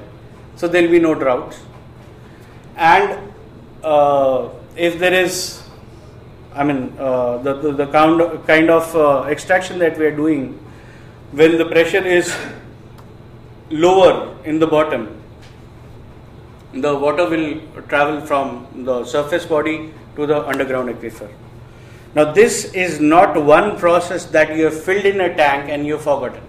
[0.56, 1.60] so there will be no droughts
[2.76, 3.32] and
[3.84, 5.62] uh, if there is
[6.54, 10.16] i mean uh, the, the, the, kind of, kind of uh, extraction that we are
[10.16, 10.52] doing
[11.32, 12.34] when the pressure is
[13.70, 15.16] lower in the bottom
[16.72, 21.30] the water will travel from the surface body to the underground aquifer.
[22.14, 25.94] Now, this is not one process that you have filled in a tank and you
[25.94, 26.42] have forgotten.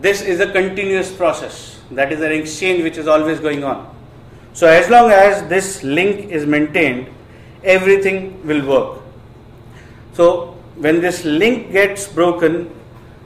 [0.00, 3.86] This is a continuous process, that is an exchange which is always going on.
[4.52, 7.08] So, as long as this link is maintained,
[7.62, 9.02] everything will work.
[10.14, 12.70] So, when this link gets broken,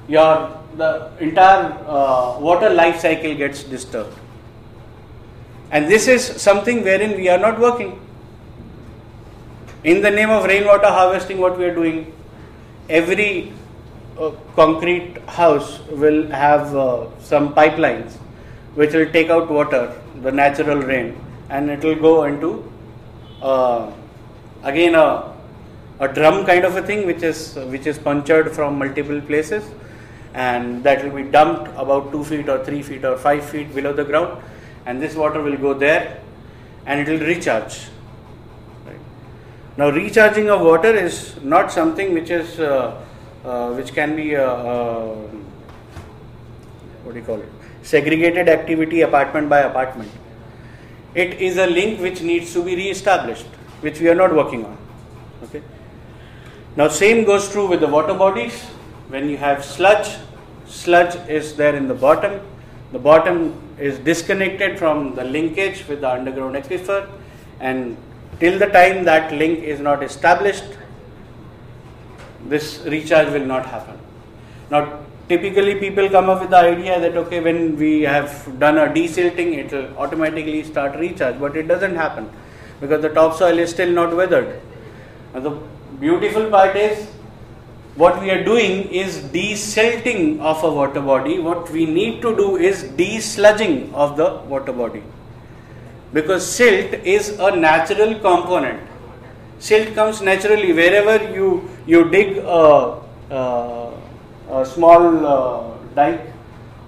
[0.09, 4.13] your the entire uh, water life cycle gets disturbed.
[5.71, 8.01] And this is something wherein we are not working.
[9.85, 12.13] In the name of rainwater harvesting, what we are doing,
[12.89, 13.53] every
[14.19, 18.19] uh, concrete house will have uh, some pipelines
[18.75, 22.71] which will take out water, the natural rain, and it will go into
[23.43, 23.91] uh,
[24.63, 25.33] again a,
[26.01, 29.65] a drum kind of a thing which is which is punctured from multiple places,
[30.35, 33.93] and that will be dumped about two feet or three feet or five feet below
[33.93, 34.43] the ground,
[34.87, 36.21] and this water will go there,
[36.87, 37.89] and it will recharge.
[39.77, 43.05] Now, recharging of water is not something which is uh,
[43.45, 45.15] uh, which can be uh, uh,
[47.03, 50.11] what do you call it segregated activity apartment by apartment.
[51.15, 53.47] It is a link which needs to be re-established,
[53.83, 54.77] which we are not working on.
[55.45, 55.63] Okay.
[56.77, 58.65] Now, same goes true with the water bodies.
[59.09, 60.17] When you have sludge,
[60.67, 62.41] sludge is there in the bottom.
[62.91, 67.09] The bottom is disconnected from the linkage with the underground aquifer,
[67.61, 67.97] and
[68.41, 70.65] till the time that link is not established,
[72.47, 73.99] this recharge will not happen.
[74.71, 78.87] Now, typically people come up with the idea that okay, when we have done a
[78.87, 82.29] desilting, it will automatically start recharge, but it doesn't happen
[82.81, 84.61] because the topsoil is still not weathered.
[85.33, 85.59] And the
[86.01, 87.09] beautiful part is
[87.97, 91.39] what we are doing is desilting of a water body.
[91.39, 95.03] What we need to do is desludging of the water body
[96.13, 98.81] because silt is a natural component.
[99.59, 103.01] Silt comes naturally wherever you you dig a
[103.31, 103.84] uh,
[104.55, 106.21] a small uh, dike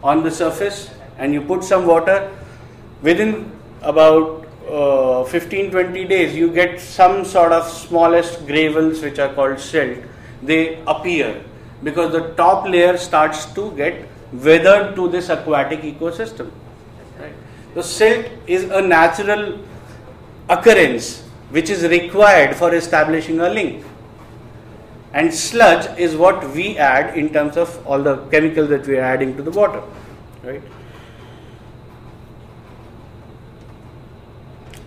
[0.03, 2.31] on the surface and you put some water,
[3.03, 3.51] within
[3.83, 9.61] about uh, 15 20 days you get some sort of smallest gravels which are called
[9.61, 9.99] silt.
[10.43, 11.43] They appear
[11.83, 16.51] because the top layer starts to get weathered to this aquatic ecosystem
[17.77, 19.43] the silt is a natural
[20.49, 21.09] occurrence
[21.57, 23.85] which is required for establishing a link
[25.21, 29.07] and sludge is what we add in terms of all the chemicals that we are
[29.13, 29.83] adding to the water
[30.49, 30.75] right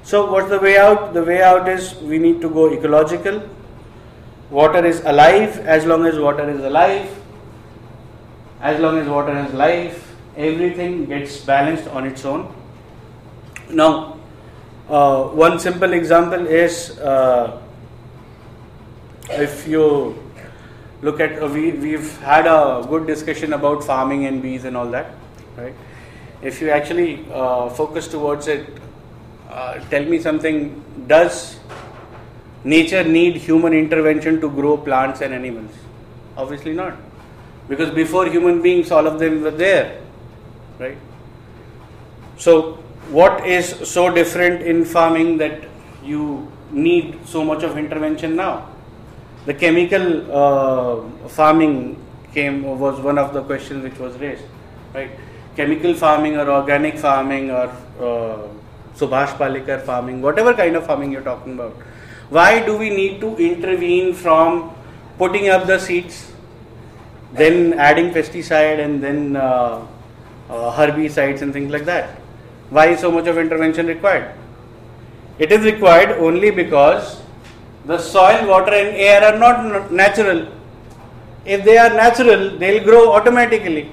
[0.09, 1.13] So what's the way out?
[1.13, 3.47] The way out is we need to go ecological.
[4.49, 7.07] Water is alive as long as water is alive.
[8.59, 9.99] As long as water is alive,
[10.35, 12.51] everything gets balanced on its own.
[13.69, 14.17] Now,
[14.89, 17.61] uh, one simple example is uh,
[19.29, 20.21] if you
[21.01, 24.89] look at uh, we we've had a good discussion about farming and bees and all
[24.91, 25.13] that,
[25.57, 25.73] right?
[26.41, 28.67] If you actually uh, focus towards it
[29.49, 31.59] uh, tell me something does
[32.63, 35.71] nature need human intervention to grow plants and animals?
[36.37, 36.95] Obviously not.
[37.67, 40.01] Because before human beings all of them were there
[40.79, 40.97] right?
[42.37, 42.73] So
[43.09, 45.63] what is so different in farming that
[46.03, 48.68] you need so much of intervention now
[49.45, 51.97] the chemical uh, farming
[52.33, 54.43] came was one of the questions which was raised
[54.93, 55.11] right
[55.55, 57.67] chemical farming or organic farming or
[57.99, 58.47] uh,
[58.99, 61.73] Subhash Palekar farming, whatever kind of farming you're talking about.
[62.29, 64.75] Why do we need to intervene from
[65.17, 66.31] putting up the seeds,
[67.33, 69.85] then adding pesticide and then uh,
[70.49, 72.09] uh, herbicides and things like that?
[72.69, 74.35] Why so much of intervention required?
[75.39, 77.18] It is required only because
[77.89, 80.47] the soil, water, and air are not natural.
[81.45, 83.85] If they are natural, they'll grow automatically.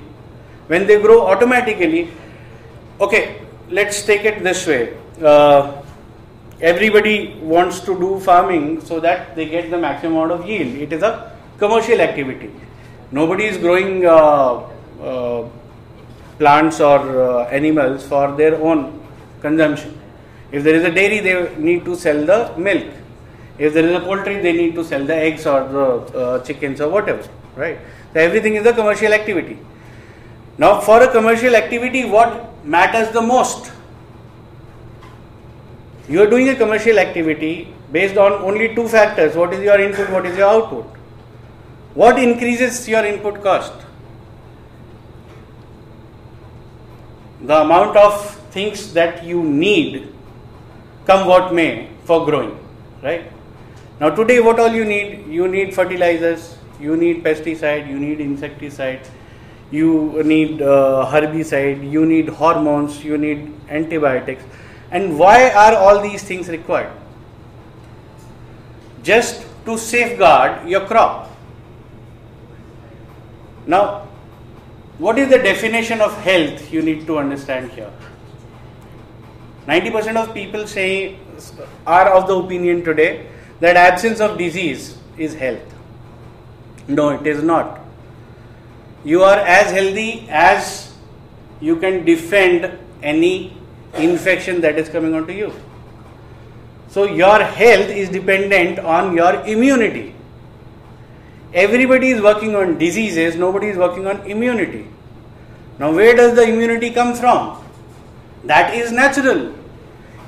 [0.66, 2.10] When they grow automatically,
[3.00, 3.40] okay,
[3.70, 4.96] let's take it this way.
[5.22, 5.82] Uh,
[6.60, 10.74] everybody wants to do farming so that they get the maximum amount of yield.
[10.74, 12.50] It is a commercial activity.
[13.10, 14.66] Nobody is growing uh,
[15.00, 15.48] uh,
[16.38, 19.00] plants or uh, animals for their own
[19.40, 19.98] consumption.
[20.52, 22.92] If there is a dairy, they need to sell the milk.
[23.58, 26.80] If there is a poultry, they need to sell the eggs or the uh, chickens
[26.80, 27.78] or whatever, right?
[28.12, 29.58] So everything is a commercial activity.
[30.58, 33.72] Now, for a commercial activity, what matters the most.
[36.08, 40.10] You are doing a commercial activity based on only two factors what is your input,
[40.10, 40.84] what is your output.
[41.94, 43.72] What increases your input cost?
[47.42, 50.12] The amount of things that you need,
[51.06, 52.58] come what may, for growing,
[53.02, 53.32] right?
[53.98, 55.26] Now, today, what all you need?
[55.26, 59.00] You need fertilizers, you need pesticide, you need insecticide,
[59.70, 64.44] you need uh, herbicide, you need hormones, you need antibiotics.
[64.90, 66.92] And why are all these things required?
[69.02, 71.30] Just to safeguard your crop.
[73.66, 74.08] Now,
[74.98, 77.90] what is the definition of health you need to understand here?
[79.66, 81.16] 90% of people say
[81.86, 83.26] are of the opinion today
[83.60, 85.74] that absence of disease is health.
[86.88, 87.80] No, it is not
[89.06, 90.92] you are as healthy as
[91.60, 93.56] you can defend any
[93.94, 95.52] infection that is coming onto you.
[96.88, 100.12] So, your health is dependent on your immunity.
[101.54, 104.88] Everybody is working on diseases, nobody is working on immunity.
[105.78, 107.62] Now, where does the immunity come from?
[108.44, 109.54] That is natural.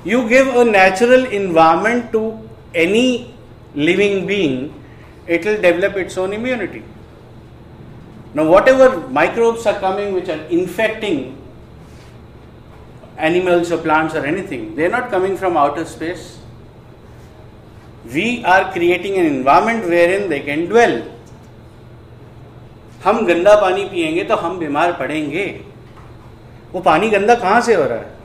[0.05, 3.33] You give a natural environment to any
[3.75, 4.73] living being,
[5.27, 6.83] it will develop its own immunity.
[8.33, 11.35] Now, whatever microbes are coming which are infecting
[13.17, 16.39] animals or plants or anything, they are not coming from outer space.
[18.13, 21.01] We are creating an environment wherein they can dwell.
[23.03, 25.45] हम गंदा पानी पिएँगे तो हम बीमार पड़ेंगे
[26.73, 28.18] वो पानी गंदा कहाँ से हो रहा है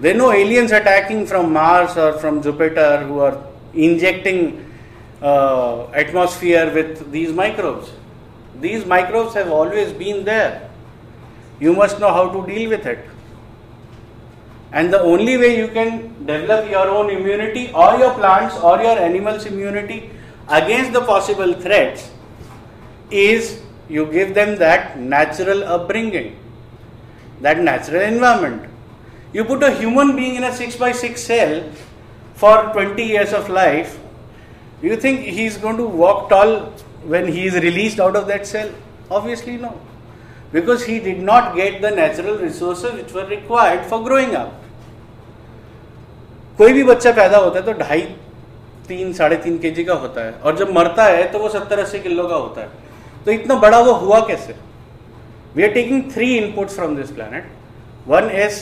[0.00, 4.68] There are no aliens attacking from Mars or from Jupiter who are injecting
[5.20, 7.90] uh, atmosphere with these microbes.
[8.60, 10.68] These microbes have always been there.
[11.60, 13.08] You must know how to deal with it.
[14.72, 18.98] And the only way you can develop your own immunity or your plants or your
[18.98, 20.10] animals' immunity
[20.48, 22.10] against the possible threats
[23.10, 26.36] is you give them that natural upbringing,
[27.42, 28.71] that natural environment.
[29.32, 31.70] You put a human being in a 6 by 6 cell
[32.34, 33.98] for 20 years of life,
[34.82, 36.56] you think he is going to walk tall
[37.04, 38.70] when he is released out of that cell?
[39.10, 39.80] Obviously, no.
[40.52, 44.58] Because he did not get the natural resources which were required for growing up.
[46.58, 48.00] कोई भी बच्चा पैदा होता है तो ढाई
[48.88, 51.98] तीन साढ़े तीन के का होता है और जब मरता है तो वो सत्तर अस्सी
[52.00, 52.68] किलो का होता है
[53.24, 54.54] तो इतना बड़ा वो हुआ कैसे
[55.56, 57.44] we are taking three inputs from this planet
[58.08, 58.60] one is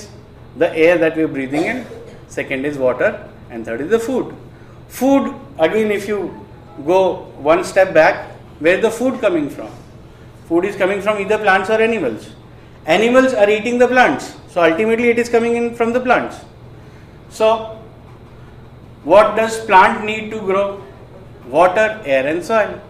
[0.57, 1.87] the air that we're breathing in,
[2.29, 4.35] second is water, and third is the food.
[4.89, 6.47] Food, again, if you
[6.85, 9.71] go one step back, where is the food coming from?
[10.47, 12.31] Food is coming from either plants or animals.
[12.87, 16.41] Animals are eating the plants, so ultimately it is coming in from the plants.
[17.31, 17.79] So,
[19.05, 20.83] what does plant need to grow?
[21.47, 22.81] Water, air, and soil.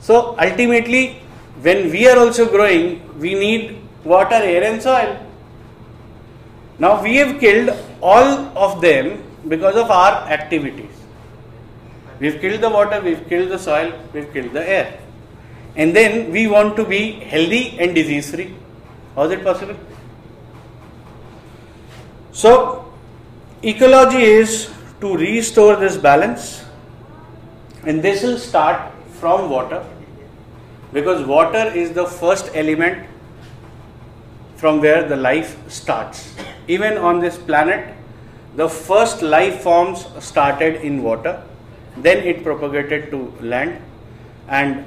[0.00, 1.20] So, ultimately,
[1.60, 5.25] when we are also growing, we need water, air, and soil.
[6.78, 8.24] Now, we have killed all
[8.56, 10.90] of them because of our activities.
[12.18, 14.98] We've killed the water, we've killed the soil, we've killed the air.
[15.76, 18.54] And then we want to be healthy and disease free.
[19.14, 19.76] How is it possible?
[22.32, 22.92] So,
[23.62, 24.70] ecology is
[25.00, 26.64] to restore this balance,
[27.84, 29.84] and this will start from water
[30.92, 33.06] because water is the first element
[34.56, 36.34] from where the life starts.
[36.68, 37.94] Even on this planet,
[38.56, 41.42] the first life forms started in water
[41.96, 43.80] then it propagated to land.
[44.48, 44.84] And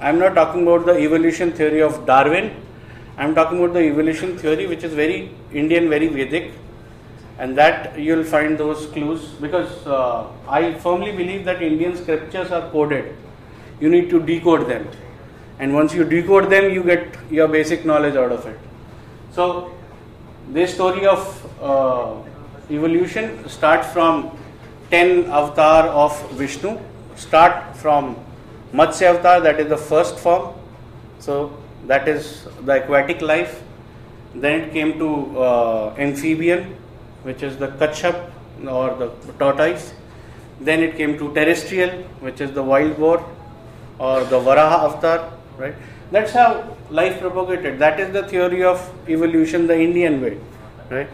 [0.00, 2.54] i'm not talking about the evolution theory of darwin.
[3.18, 6.52] I'm talking about the evolution theory which is very indian very vedic.
[7.38, 12.70] And that you'll find those clues because uh, i firmly believe that indian scriptures are
[12.70, 13.14] coded.
[13.80, 14.88] You need to decode them.
[15.58, 18.58] And once you decode them you get your basic knowledge out of it.
[19.32, 19.75] So
[20.48, 22.14] this story of uh,
[22.70, 24.36] evolution starts from
[24.90, 26.78] 10 avatar of Vishnu
[27.16, 28.16] start from
[28.72, 30.54] Matsya avatar that is the first form.
[31.18, 33.62] So that is the aquatic life.
[34.34, 36.76] Then it came to uh, amphibian
[37.22, 38.30] which is the kachap
[38.68, 39.94] or the tortoise.
[40.60, 41.90] Then it came to terrestrial
[42.20, 43.24] which is the wild boar
[43.98, 45.74] or the varaha avatar right?
[46.10, 50.38] That's how life propagated that is the theory of evolution the indian way
[50.90, 51.08] right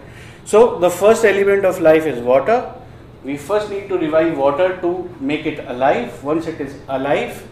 [0.45, 2.59] so the first element of life is water
[3.25, 6.23] we first need to revive water to make it alive.
[6.25, 7.47] Once it is alive,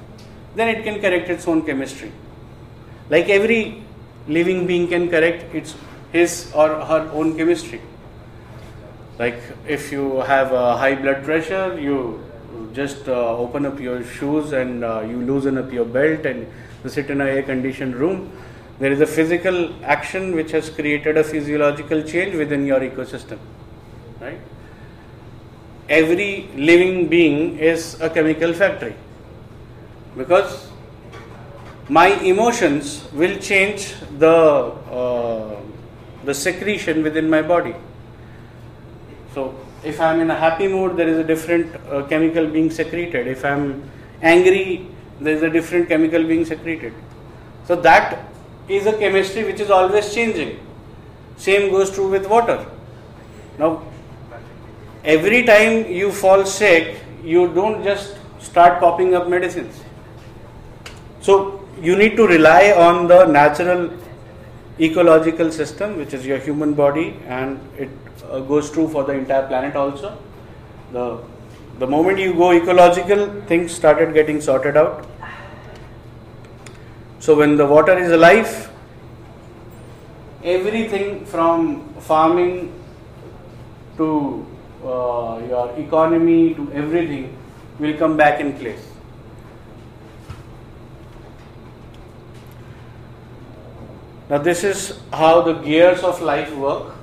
[0.57, 2.11] then it can correct its own chemistry.
[3.09, 3.85] Like every
[4.27, 5.77] living being can correct its
[6.13, 7.81] his or her own chemistry.
[9.19, 12.25] Like if you have a high blood pressure, you
[12.73, 16.51] just uh, open up your shoes and uh, you loosen up your belt and
[16.85, 18.33] you sit in a air conditioned room.
[18.79, 23.39] There is a physical action which has created a physiological change within your ecosystem,
[24.21, 24.41] right?
[25.91, 28.95] every living being is a chemical factory
[30.17, 30.69] because
[31.89, 34.37] my emotions will change the
[35.01, 35.57] uh,
[36.25, 37.75] the secretion within my body
[39.35, 39.45] so
[39.83, 43.45] if i'm in a happy mood there is a different uh, chemical being secreted if
[43.45, 43.67] i'm
[44.23, 44.87] angry
[45.21, 46.95] there is a different chemical being secreted
[47.67, 48.19] so that
[48.69, 50.59] is a chemistry which is always changing
[51.37, 52.59] same goes true with water
[53.59, 53.71] now
[55.05, 59.81] every time you fall sick, you don't just start popping up medicines.
[61.21, 63.91] So you need to rely on the natural
[64.79, 67.91] ecological system, which is your human body, and it
[68.31, 70.17] uh, goes true for the entire planet also.
[70.93, 71.23] The
[71.81, 75.07] the moment you go ecological, things started getting sorted out.
[77.21, 78.71] So when the water is alive,
[80.45, 82.71] everything from farming
[83.97, 84.47] to
[84.85, 87.37] uh, your economy to everything
[87.79, 88.87] will come back in place.
[94.29, 96.95] Now, this is how the gears of life work.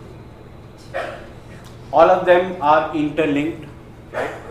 [1.91, 3.67] All of them are interlinked.
[4.11, 4.46] Right?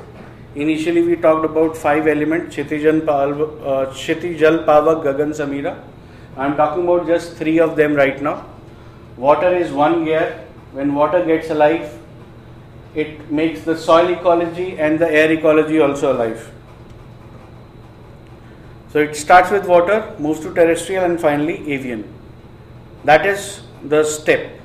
[0.57, 5.79] Initially, we talked about five elements Kshitijal, uh, Kshitijal Pavak, Gagan, Samira.
[6.35, 8.47] I am talking about just three of them right now.
[9.19, 10.43] Water is one gear.
[10.73, 11.99] When water gets alive,
[12.95, 16.51] it makes the soil ecology and the air ecology also alive.
[18.93, 22.11] So it starts with water, moves to terrestrial, and finally avian.
[23.05, 24.59] That is the step.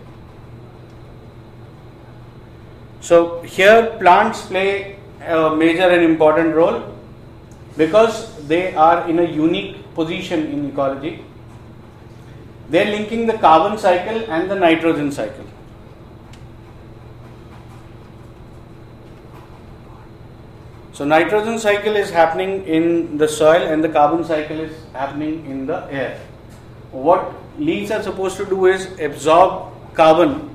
[3.02, 6.96] So here plants play a major and important role
[7.78, 11.24] because they are in a unique position in ecology.
[12.70, 15.46] They are linking the carbon cycle and the nitrogen cycle.
[20.94, 25.66] So nitrogen cycle is happening in the soil and the carbon cycle is happening in
[25.66, 26.20] the air.
[26.92, 30.50] What leaves are supposed to do is absorb carbon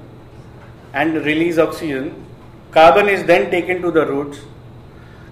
[0.92, 2.24] and release oxygen.
[2.70, 4.38] Carbon is then taken to the roots.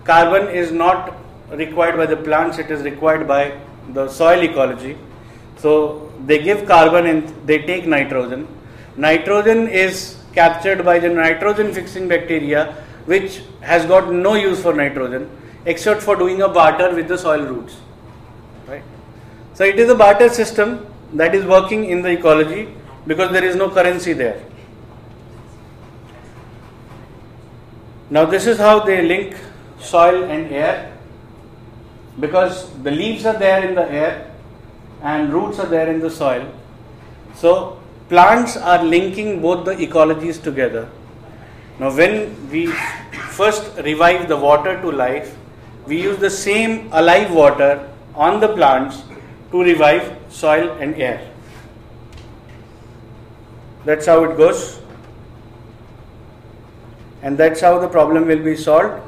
[0.05, 1.15] Carbon is not
[1.51, 3.59] required by the plants, it is required by
[3.93, 4.97] the soil ecology.
[5.57, 8.47] So they give carbon and they take nitrogen.
[8.97, 12.75] Nitrogen is captured by the nitrogen fixing bacteria
[13.07, 15.31] which has got no use for nitrogen
[15.67, 17.77] except for doing a barter with the soil roots.
[18.67, 18.83] Right?
[19.55, 22.69] So it is a barter system that is working in the ecology
[23.07, 24.43] because there is no currency there.
[28.11, 29.37] Now this is how they link
[29.81, 30.93] soil and air
[32.21, 34.31] because the leaves are there in the air
[35.03, 36.47] and roots are there in the soil.
[37.35, 40.89] So plants are linking both the ecologies together.
[41.79, 42.67] Now when we
[43.31, 45.37] first revive the water to life,
[45.87, 49.03] we use the same alive water on the plants
[49.51, 51.31] to revive soil and air.
[53.85, 54.81] That's how it goes.
[57.23, 59.03] And that's how the problem will be solved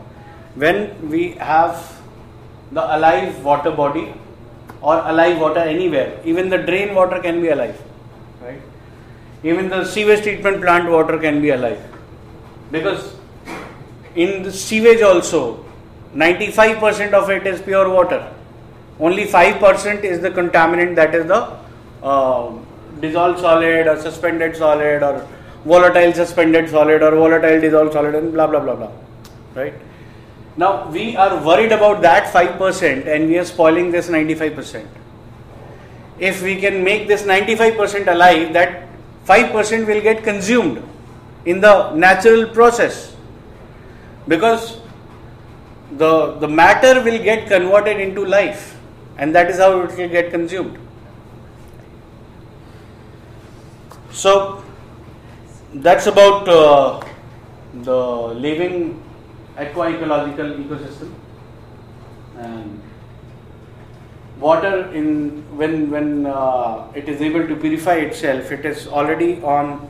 [0.57, 2.01] when we have
[2.73, 4.13] the alive water body
[4.81, 6.21] or alive water anywhere.
[6.25, 7.81] Even the drain water can be alive,
[8.41, 8.61] right?
[9.43, 11.83] Even the sewage treatment plant water can be alive
[12.71, 13.15] because
[14.15, 15.65] in the sewage also
[16.15, 18.33] 95% of it is pure water.
[18.99, 21.59] Only 5% is the contaminant that is the
[22.03, 22.53] uh,
[23.01, 25.29] dissolved solid or suspended solid or
[25.65, 28.91] volatile suspended solid or volatile dissolved solid and blah blah blah blah.
[29.55, 29.75] Right?
[30.57, 34.87] Now we are worried about that 5% and we are spoiling this 95%.
[36.19, 38.89] If we can make this 95% alive, that
[39.27, 40.83] 5% will get consumed
[41.45, 43.15] in the natural process
[44.27, 44.81] because
[45.93, 48.79] the, the matter will get converted into life
[49.19, 50.79] and that is how it will get consumed.
[54.11, 54.65] So
[55.75, 57.07] that's about uh,
[57.83, 59.03] the living
[59.57, 61.13] aqua-ecological ecosystem.
[62.39, 62.83] And
[64.39, 69.89] water in when when uh, it is able to purify itself it is already on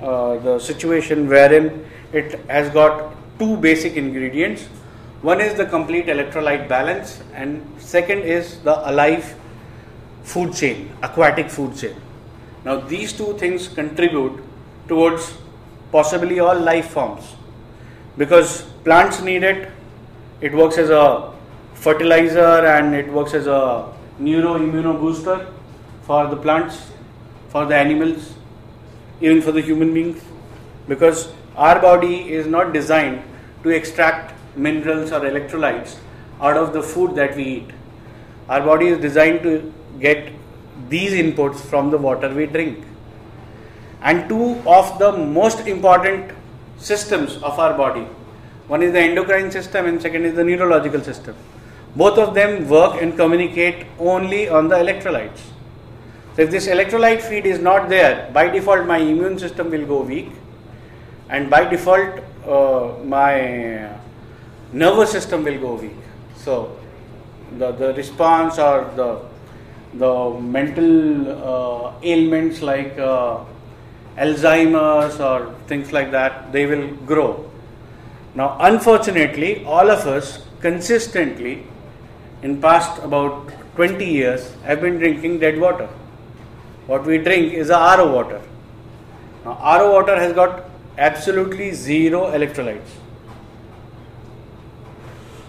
[0.00, 4.66] uh, the situation wherein it has got two basic ingredients.
[5.22, 9.34] One is the complete electrolyte balance and second is the alive
[10.22, 11.96] food chain aquatic food chain.
[12.64, 14.40] Now these two things contribute
[14.86, 15.36] towards
[15.90, 17.34] possibly all life forms
[18.18, 19.70] because plants need it.
[20.40, 21.32] It works as a
[21.74, 25.52] fertilizer and it works as a neuro immuno booster
[26.02, 26.90] for the plants,
[27.48, 28.34] for the animals,
[29.20, 30.20] even for the human beings.
[30.88, 33.22] Because our body is not designed
[33.62, 35.96] to extract minerals or electrolytes
[36.40, 37.70] out of the food that we eat.
[38.48, 40.32] Our body is designed to get
[40.88, 42.84] these inputs from the water we drink.
[44.02, 46.32] And two of the most important
[46.78, 48.06] systems of our body.
[48.66, 51.34] One is the endocrine system and second is the neurological system.
[51.96, 55.40] Both of them work and communicate only on the electrolytes.
[56.36, 60.02] So if this electrolyte feed is not there, by default my immune system will go
[60.02, 60.30] weak
[61.28, 63.90] and by default uh, my
[64.72, 65.96] nervous system will go weak.
[66.36, 66.78] So
[67.58, 69.28] the, the response or the
[69.94, 73.42] the mental uh, ailments like uh,
[74.18, 77.50] Alzheimer's or things like that, they will grow.
[78.34, 81.64] Now, unfortunately, all of us consistently
[82.42, 85.88] in past about 20 years have been drinking dead water.
[86.86, 88.40] What we drink is a RO water.
[89.44, 90.64] Now, RO water has got
[90.96, 92.88] absolutely zero electrolytes.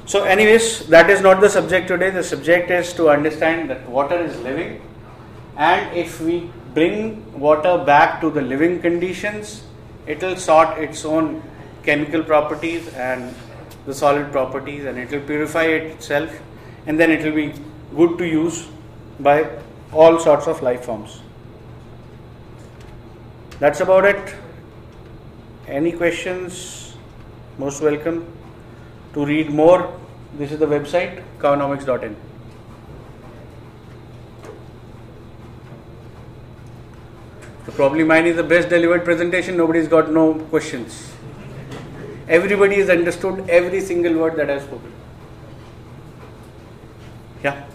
[0.06, 2.10] So, anyways, that is not the subject today.
[2.10, 4.82] The subject is to understand that water is living,
[5.56, 6.98] and if we bring
[7.46, 9.64] water back to the living conditions,
[10.08, 11.42] it will sort its own
[11.84, 13.36] chemical properties and
[13.86, 16.38] the solid properties and it will purify itself
[16.86, 17.48] and then it will be
[17.96, 18.68] good to use
[19.20, 19.38] by
[19.92, 21.22] all sorts of life forms.
[23.60, 24.36] That's about it.
[25.68, 26.96] Any questions?
[27.58, 28.26] Most welcome.
[29.16, 29.82] To read more,
[30.38, 32.16] this is the website cowonomics.in.
[37.80, 39.56] probably mine is the best delivered presentation.
[39.56, 41.14] Nobody's got no questions.
[42.28, 44.92] Everybody has understood every single word that I've spoken.
[47.44, 47.66] Yeah.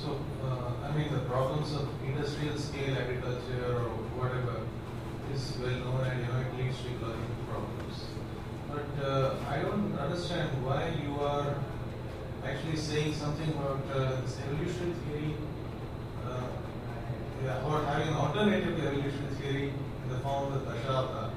[0.00, 3.88] So, uh, I mean, the problems of industrial scale agriculture
[5.34, 8.06] is well known and you know it leads to ecological problems.
[8.68, 11.54] But uh, I don't understand why you are
[12.44, 15.34] actually saying something about uh, this evolution theory
[16.26, 16.48] uh,
[17.44, 19.72] yeah, or having an alternative to evolution theory
[20.04, 21.30] in the form of the Dashavatar.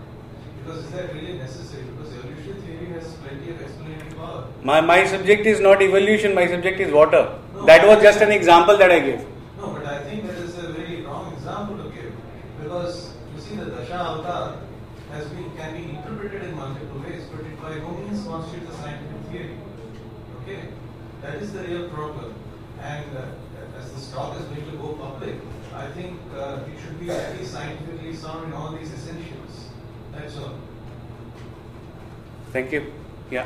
[0.59, 1.83] Because is that really necessary?
[1.83, 4.47] Because evolution theory has plenty of explanatory power.
[4.81, 7.37] My, my subject is not evolution, my subject is water.
[7.53, 7.65] No.
[7.65, 9.19] That was just an example that I gave.
[9.57, 12.11] No, but I think that is a very wrong example to give
[12.61, 14.57] because you see the Dasha Avatar
[15.11, 18.77] has been can be interpreted in multiple ways, but it by no means constitutes a
[18.77, 19.57] scientific theory.
[20.41, 20.69] Okay,
[21.21, 22.33] that is the real problem.
[22.81, 25.35] And uh, as the talk is going to go public,
[25.75, 29.69] I think uh, it should be at least scientifically sound in all these essentials.
[30.11, 30.55] That's all.
[32.51, 32.91] Thank you.
[33.29, 33.45] Yeah.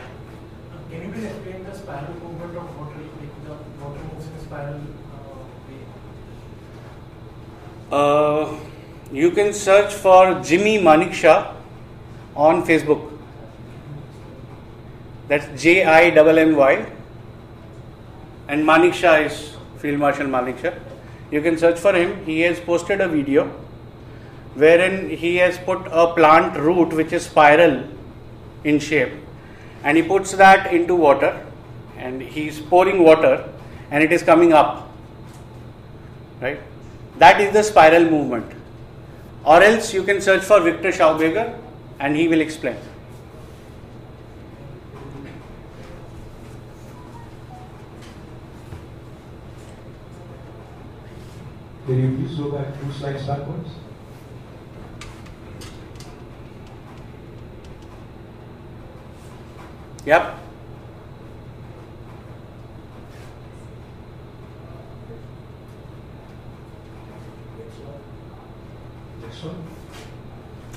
[0.89, 2.99] Can you please explain the spiral movement of water?
[2.99, 4.81] Like the water moves in a spiral
[5.15, 5.81] uh, way.
[7.91, 8.59] Uh,
[9.11, 11.55] you can search for Jimmy Manekshaw
[12.35, 13.11] on Facebook.
[15.27, 16.85] That's J I M M Y.
[18.47, 20.79] And Manekshaw is Field Marshal Manekshaw.
[21.31, 22.23] You can search for him.
[22.25, 23.47] He has posted a video
[24.53, 27.83] wherein he has put a plant root which is spiral
[28.63, 29.24] in shape
[29.85, 31.31] and he puts that into water
[31.95, 33.47] and he is pouring water
[33.91, 34.91] and it is coming up.
[36.41, 36.59] Right?
[37.19, 38.51] That is the spiral movement.
[39.45, 41.57] Or else you can search for Viktor Schauberger
[41.99, 42.77] and he will explain.
[51.85, 53.69] Can you please go back two slides backwards?
[60.05, 60.37] Yep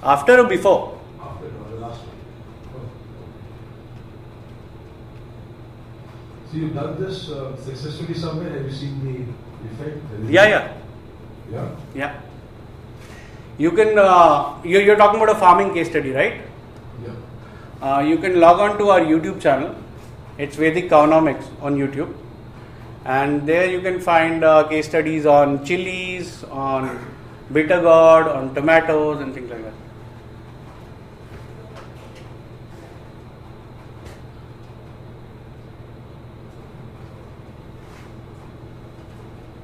[0.03, 2.17] after or before After no, the last one.
[2.75, 2.89] Oh.
[6.51, 8.51] So you've done this uh, successfully somewhere.
[8.51, 9.15] Have you seen the
[9.69, 9.99] effect?
[10.31, 10.73] yeah yeah
[11.51, 11.69] Yeah.
[11.95, 12.13] yeah
[13.59, 16.48] you can uh, you, you're talking about a farming case study right Yeah.
[17.81, 19.75] Uh, you can log on to our youtube channel.
[20.37, 22.15] It's vedic economics on youtube.
[23.05, 26.99] And there you can find uh, case studies on chilies on
[27.53, 29.73] bitter gourd on tomatoes and things like that.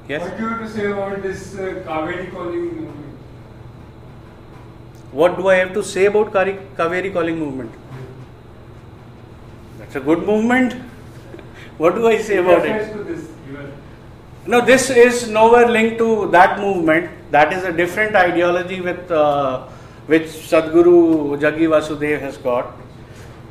[0.07, 0.21] Yes?
[0.21, 3.05] What do you have to say about this uh, Cauvery calling movement?
[5.19, 6.31] what do i have to say about
[6.77, 7.84] Cauvery calling movement
[9.85, 10.73] that's a good movement
[11.77, 13.29] what do i say about it this.
[14.47, 17.09] No, this is nowhere linked to that movement.
[17.31, 19.65] That is a different ideology with uh,
[20.05, 22.71] which Sadhguru Jaggi Vasudev has got.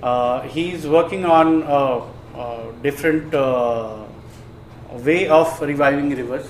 [0.01, 4.05] Uh, he is working on a, a different uh,
[4.93, 6.49] way of reviving rivers.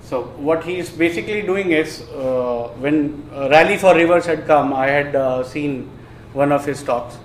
[0.00, 4.72] So what he is basically doing is uh, when uh, Rally for Rivers had come,
[4.72, 5.90] I had uh, seen
[6.32, 7.18] one of his talks.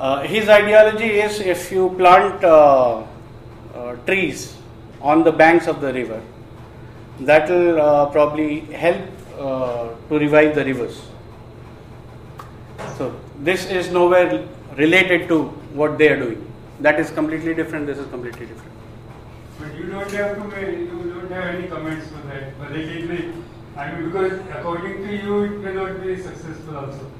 [0.00, 3.04] Uh, his ideology is if you plant uh,
[3.74, 4.56] uh, trees
[5.02, 6.22] on the banks of the river,
[7.20, 9.02] that will uh, probably help
[9.38, 11.02] uh, to revive the rivers.
[12.96, 15.42] So this is nowhere related to
[15.82, 16.50] what they are doing.
[16.80, 17.86] That is completely different.
[17.86, 18.72] This is completely different.
[19.58, 22.58] but you don't have to make, you don't have any comments for that.
[22.58, 27.10] But I mean, because according to you, it may not be successful also.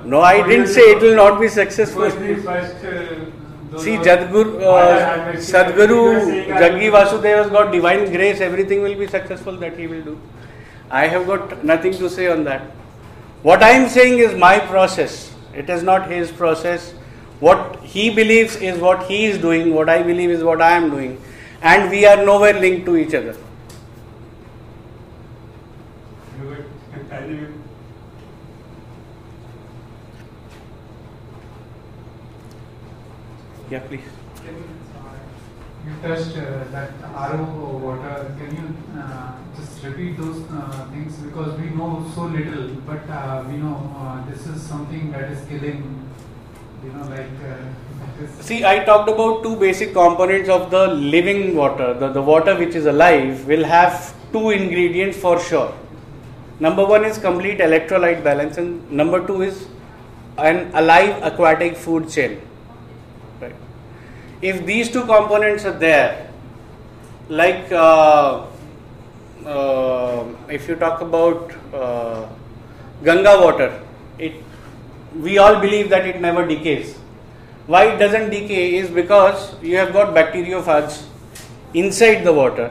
[0.00, 2.04] No, I didn't say it will not be successful.
[2.04, 6.90] Uh, See, are- Jadguru, I- I- I- uh, I- Sadhguru you are saying I- Jaggi
[6.90, 10.18] Vasudev has got divine grace, everything will be successful that he will do.
[10.90, 12.62] I have got nothing to say on that.
[13.42, 16.92] What I am saying is my process, it is not his process.
[17.40, 20.90] What he believes is what he is doing, what I believe is what I am
[20.90, 21.18] doing,
[21.62, 23.34] and we are nowhere linked to each other.
[26.40, 26.64] You would-
[27.10, 27.48] I think-
[33.72, 34.08] Yeah, please.
[34.36, 36.90] Can you, uh, touched uh, that
[37.34, 38.34] RO water.
[38.38, 43.44] Can you uh, just repeat those uh, things because we know so little, but uh,
[43.48, 45.80] we know uh, this is something that is killing.
[46.84, 51.94] You know, like uh, See, I talked about two basic components of the living water.
[51.94, 55.72] The, the water which is alive will have two ingredients for sure.
[56.60, 59.66] Number one is complete electrolyte balance, and number two is
[60.36, 62.40] an alive aquatic food chain.
[64.42, 66.28] If these two components are there,
[67.28, 68.44] like uh,
[69.46, 72.28] uh, if you talk about uh,
[73.04, 73.80] Ganga water,
[74.18, 74.34] it
[75.14, 76.96] we all believe that it never decays.
[77.66, 81.04] Why it doesn't decay is because you have got bacteriophages
[81.74, 82.70] inside the water,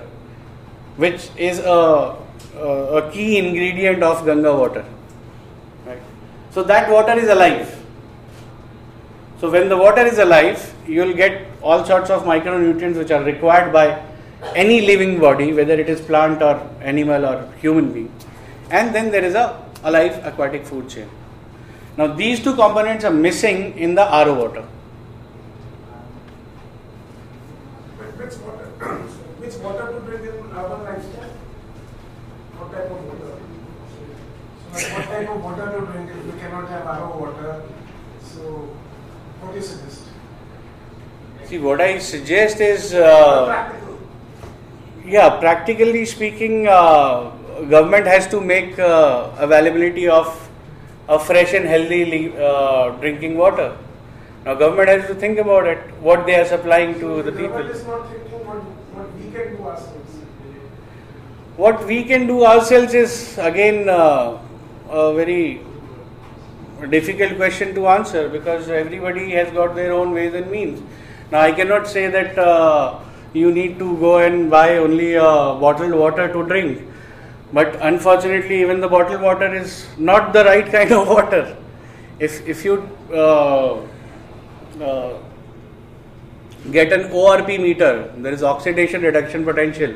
[0.98, 2.18] which is a,
[2.58, 2.68] a,
[3.00, 4.86] a key ingredient of Ganga water.
[5.86, 6.02] Right?
[6.52, 7.78] So that water is alive.
[9.40, 13.24] So when the water is alive, you will get all sorts of micronutrients which are
[13.24, 14.04] required by
[14.56, 18.12] any living body, whether it is plant or animal or human being.
[18.70, 21.10] And then there is a alive aquatic food chain.
[21.98, 24.62] Now these two components are missing in the RO water.
[29.42, 31.30] Which water, to drink in urban lifestyle?
[32.58, 33.38] What type of water?
[34.74, 37.64] So what type of water to drink if you cannot have RO water?
[38.24, 38.42] So
[39.42, 40.11] what do you suggest?
[41.52, 43.78] See, what I suggest is, uh,
[45.06, 47.32] yeah, practically speaking, uh,
[47.70, 50.30] government has to make uh, availability of
[51.10, 53.78] a fresh and healthy uh, drinking water.
[54.46, 57.60] Now, government has to think about it, what they are supplying to the people.
[57.60, 58.64] Is not thinking what,
[58.96, 60.16] what we can do ourselves.
[61.58, 64.40] What we can do ourselves is again uh,
[64.90, 65.60] a very
[66.90, 70.82] difficult question to answer because everybody has got their own ways and means.
[71.32, 73.00] Now, I cannot say that uh,
[73.34, 76.82] you need to go and buy only uh, bottled water to drink,
[77.54, 81.58] but unfortunately, even the bottled water is not the right kind of water.
[82.20, 83.76] If if you uh,
[84.82, 85.18] uh,
[86.72, 89.94] get an ORP meter, there is oxidation reduction potential.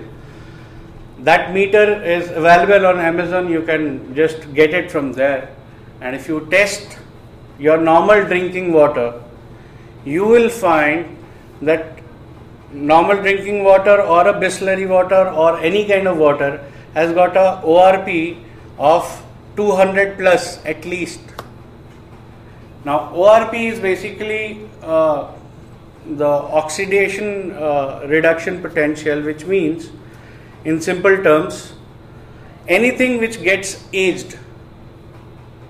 [1.19, 3.49] That meter is available on amazon.
[3.49, 5.55] You can just get it from there.
[6.01, 6.97] And if you test
[7.57, 9.21] your normal drinking water
[10.05, 11.17] you will find
[11.61, 11.99] that
[12.71, 17.61] normal drinking water or a bisleri water or any kind of water has got a
[17.63, 18.37] orp
[18.77, 19.23] of
[19.55, 21.21] 200 plus at least
[22.83, 25.31] now orp is basically uh,
[26.05, 29.89] the oxidation uh, reduction potential which means
[30.65, 31.73] in simple terms,
[32.67, 34.37] anything which gets aged,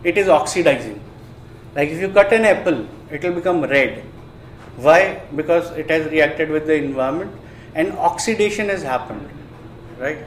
[0.03, 1.01] it is oxidizing.
[1.75, 4.03] Like if you cut an apple, it will become red.
[4.77, 5.21] Why?
[5.35, 7.31] Because it has reacted with the environment
[7.73, 9.29] and oxidation has happened.
[9.99, 10.19] Right?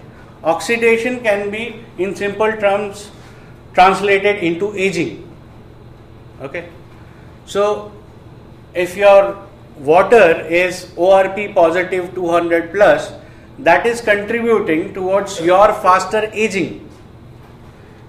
[0.43, 3.11] Oxidation can be, in simple terms,
[3.75, 5.29] translated into aging.
[6.41, 6.69] Okay?
[7.47, 7.93] So,
[8.75, 9.47] if your
[9.79, 13.13] water is ORP positive 200 plus,
[13.59, 16.89] that is contributing towards your faster aging.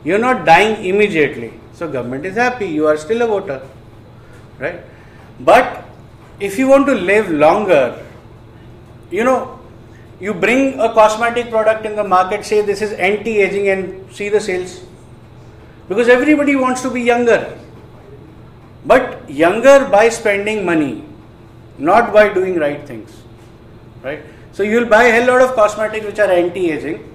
[0.04, 1.54] You're not dying immediately.
[1.74, 3.62] So government is happy, you are still a voter.
[4.60, 4.82] Right?
[5.40, 5.86] But
[6.40, 8.06] if you want to live longer,
[9.12, 9.60] you know,
[10.20, 14.40] you bring a cosmetic product in the market, say this is anti-aging and see the
[14.40, 14.82] sales.
[15.88, 17.58] Because everybody wants to be younger.
[18.86, 21.04] But younger by spending money,
[21.78, 23.12] not by doing right things.
[24.04, 24.24] Right?
[24.52, 27.10] So you will buy a hell lot of cosmetics which are anti-aging,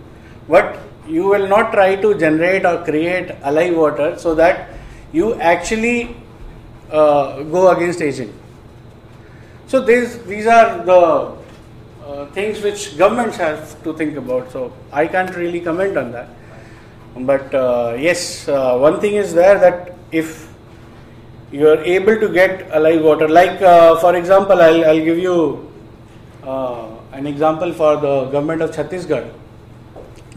[0.49, 4.71] but you will not try to generate or create alive water so that
[5.13, 6.17] you actually
[6.91, 8.33] uh, go against aging.
[9.67, 11.35] So these these are the
[12.07, 14.53] uh, things which governments have to think about.
[14.53, 16.29] So I can't really comment on that.
[17.17, 20.49] But uh, yes, uh, one thing is there that if
[21.51, 25.73] you are able to get alive water, like uh, for example, I'll, I'll give you
[26.43, 29.31] uh, an example for the government of Chhattisgarh,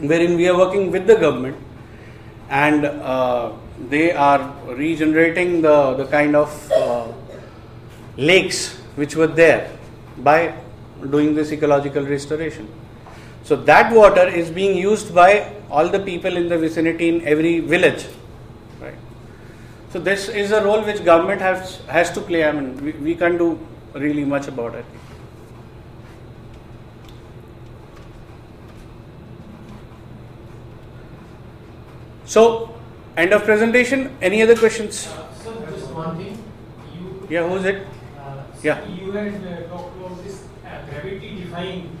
[0.00, 1.56] wherein we are working with the government
[2.48, 3.52] and uh,
[3.90, 6.48] they are regenerating the, the kind of
[8.16, 9.70] lakes which were there
[10.18, 10.54] by
[11.10, 12.68] doing this ecological restoration.
[13.44, 17.60] So that water is being used by all the people in the vicinity in every
[17.60, 18.06] village.
[18.80, 18.94] Right.
[19.92, 22.44] So this is a role which government has has to play.
[22.44, 23.58] I mean, we, we can't do
[23.94, 24.84] really much about it.
[32.26, 32.74] So,
[33.16, 34.10] end of presentation.
[34.20, 35.06] Any other questions?
[35.06, 36.36] Uh, Sir, just one thing.
[36.94, 37.86] You, Yeah, who's it?
[38.62, 38.84] Yeah.
[38.88, 41.96] You had uh, talked about this uh, gravity defying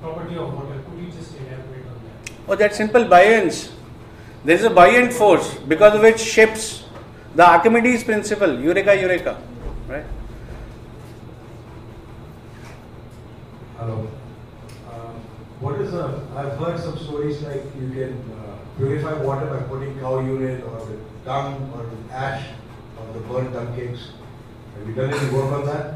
[0.00, 0.80] property of water.
[0.88, 2.32] Could you just elaborate on that?
[2.48, 3.70] Oh, that simple buoyance.
[4.44, 6.84] There is a buoyant force because of which ships,
[7.34, 9.40] the Archimedes principle, Eureka, Eureka,
[9.88, 10.04] right?
[13.78, 14.08] Hello.
[14.90, 15.20] Um,
[15.60, 19.98] What is the, I've heard some stories like you can uh, purify water by putting
[20.00, 22.46] cow urine or with dung or with ash
[22.98, 24.08] or the burnt dung cakes.
[24.78, 25.94] Have you done any work on that?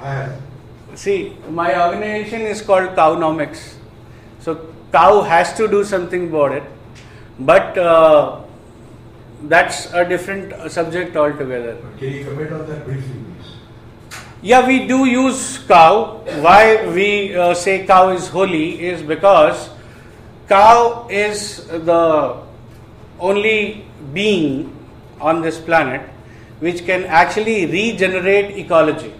[0.00, 0.42] I have.
[0.94, 3.74] See, my organization is called Cownomics.
[4.40, 6.64] So, cow has to do something about it.
[7.38, 8.40] But uh,
[9.44, 11.76] that's a different subject altogether.
[11.98, 13.54] Can you comment on that briefly, please?
[14.42, 16.22] Yeah, we do use cow.
[16.40, 19.70] Why we uh, say cow is holy is because
[20.48, 22.36] cow is the
[23.18, 24.76] only being
[25.20, 26.08] on this planet
[26.60, 29.12] which can actually regenerate ecology.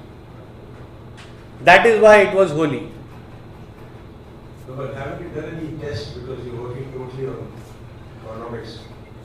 [1.65, 2.91] That is why it was holy.
[4.67, 7.53] So, but haven't you done any tests because you're working totally on
[8.25, 8.79] economics?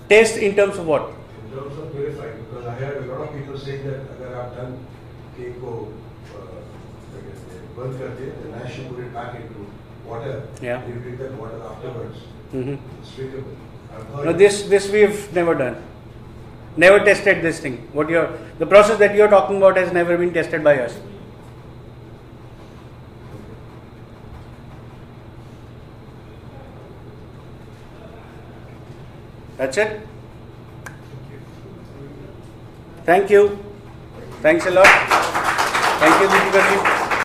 [0.10, 1.12] Test in terms of what?
[1.46, 4.56] In terms of purifying, because I heard a lot of people saying that if I've
[4.56, 4.86] done
[5.38, 5.94] keiko,
[6.36, 6.62] uh,
[7.76, 9.68] burn karte, then ash you put it back into
[10.06, 10.48] water.
[10.62, 10.86] Yeah.
[10.88, 12.20] You drink that water afterwards.
[12.54, 12.76] Mm-hmm.
[13.02, 13.58] It's drinkable.
[14.24, 15.82] No, this this we've never done.
[16.78, 17.88] Never tested this thing.
[17.94, 20.98] What you're the process that you're talking about has never been tested by us.
[29.58, 30.02] That's it.
[33.06, 33.58] Thank you.
[34.42, 34.86] Thanks a lot.
[34.86, 37.06] Thank you, Deepika.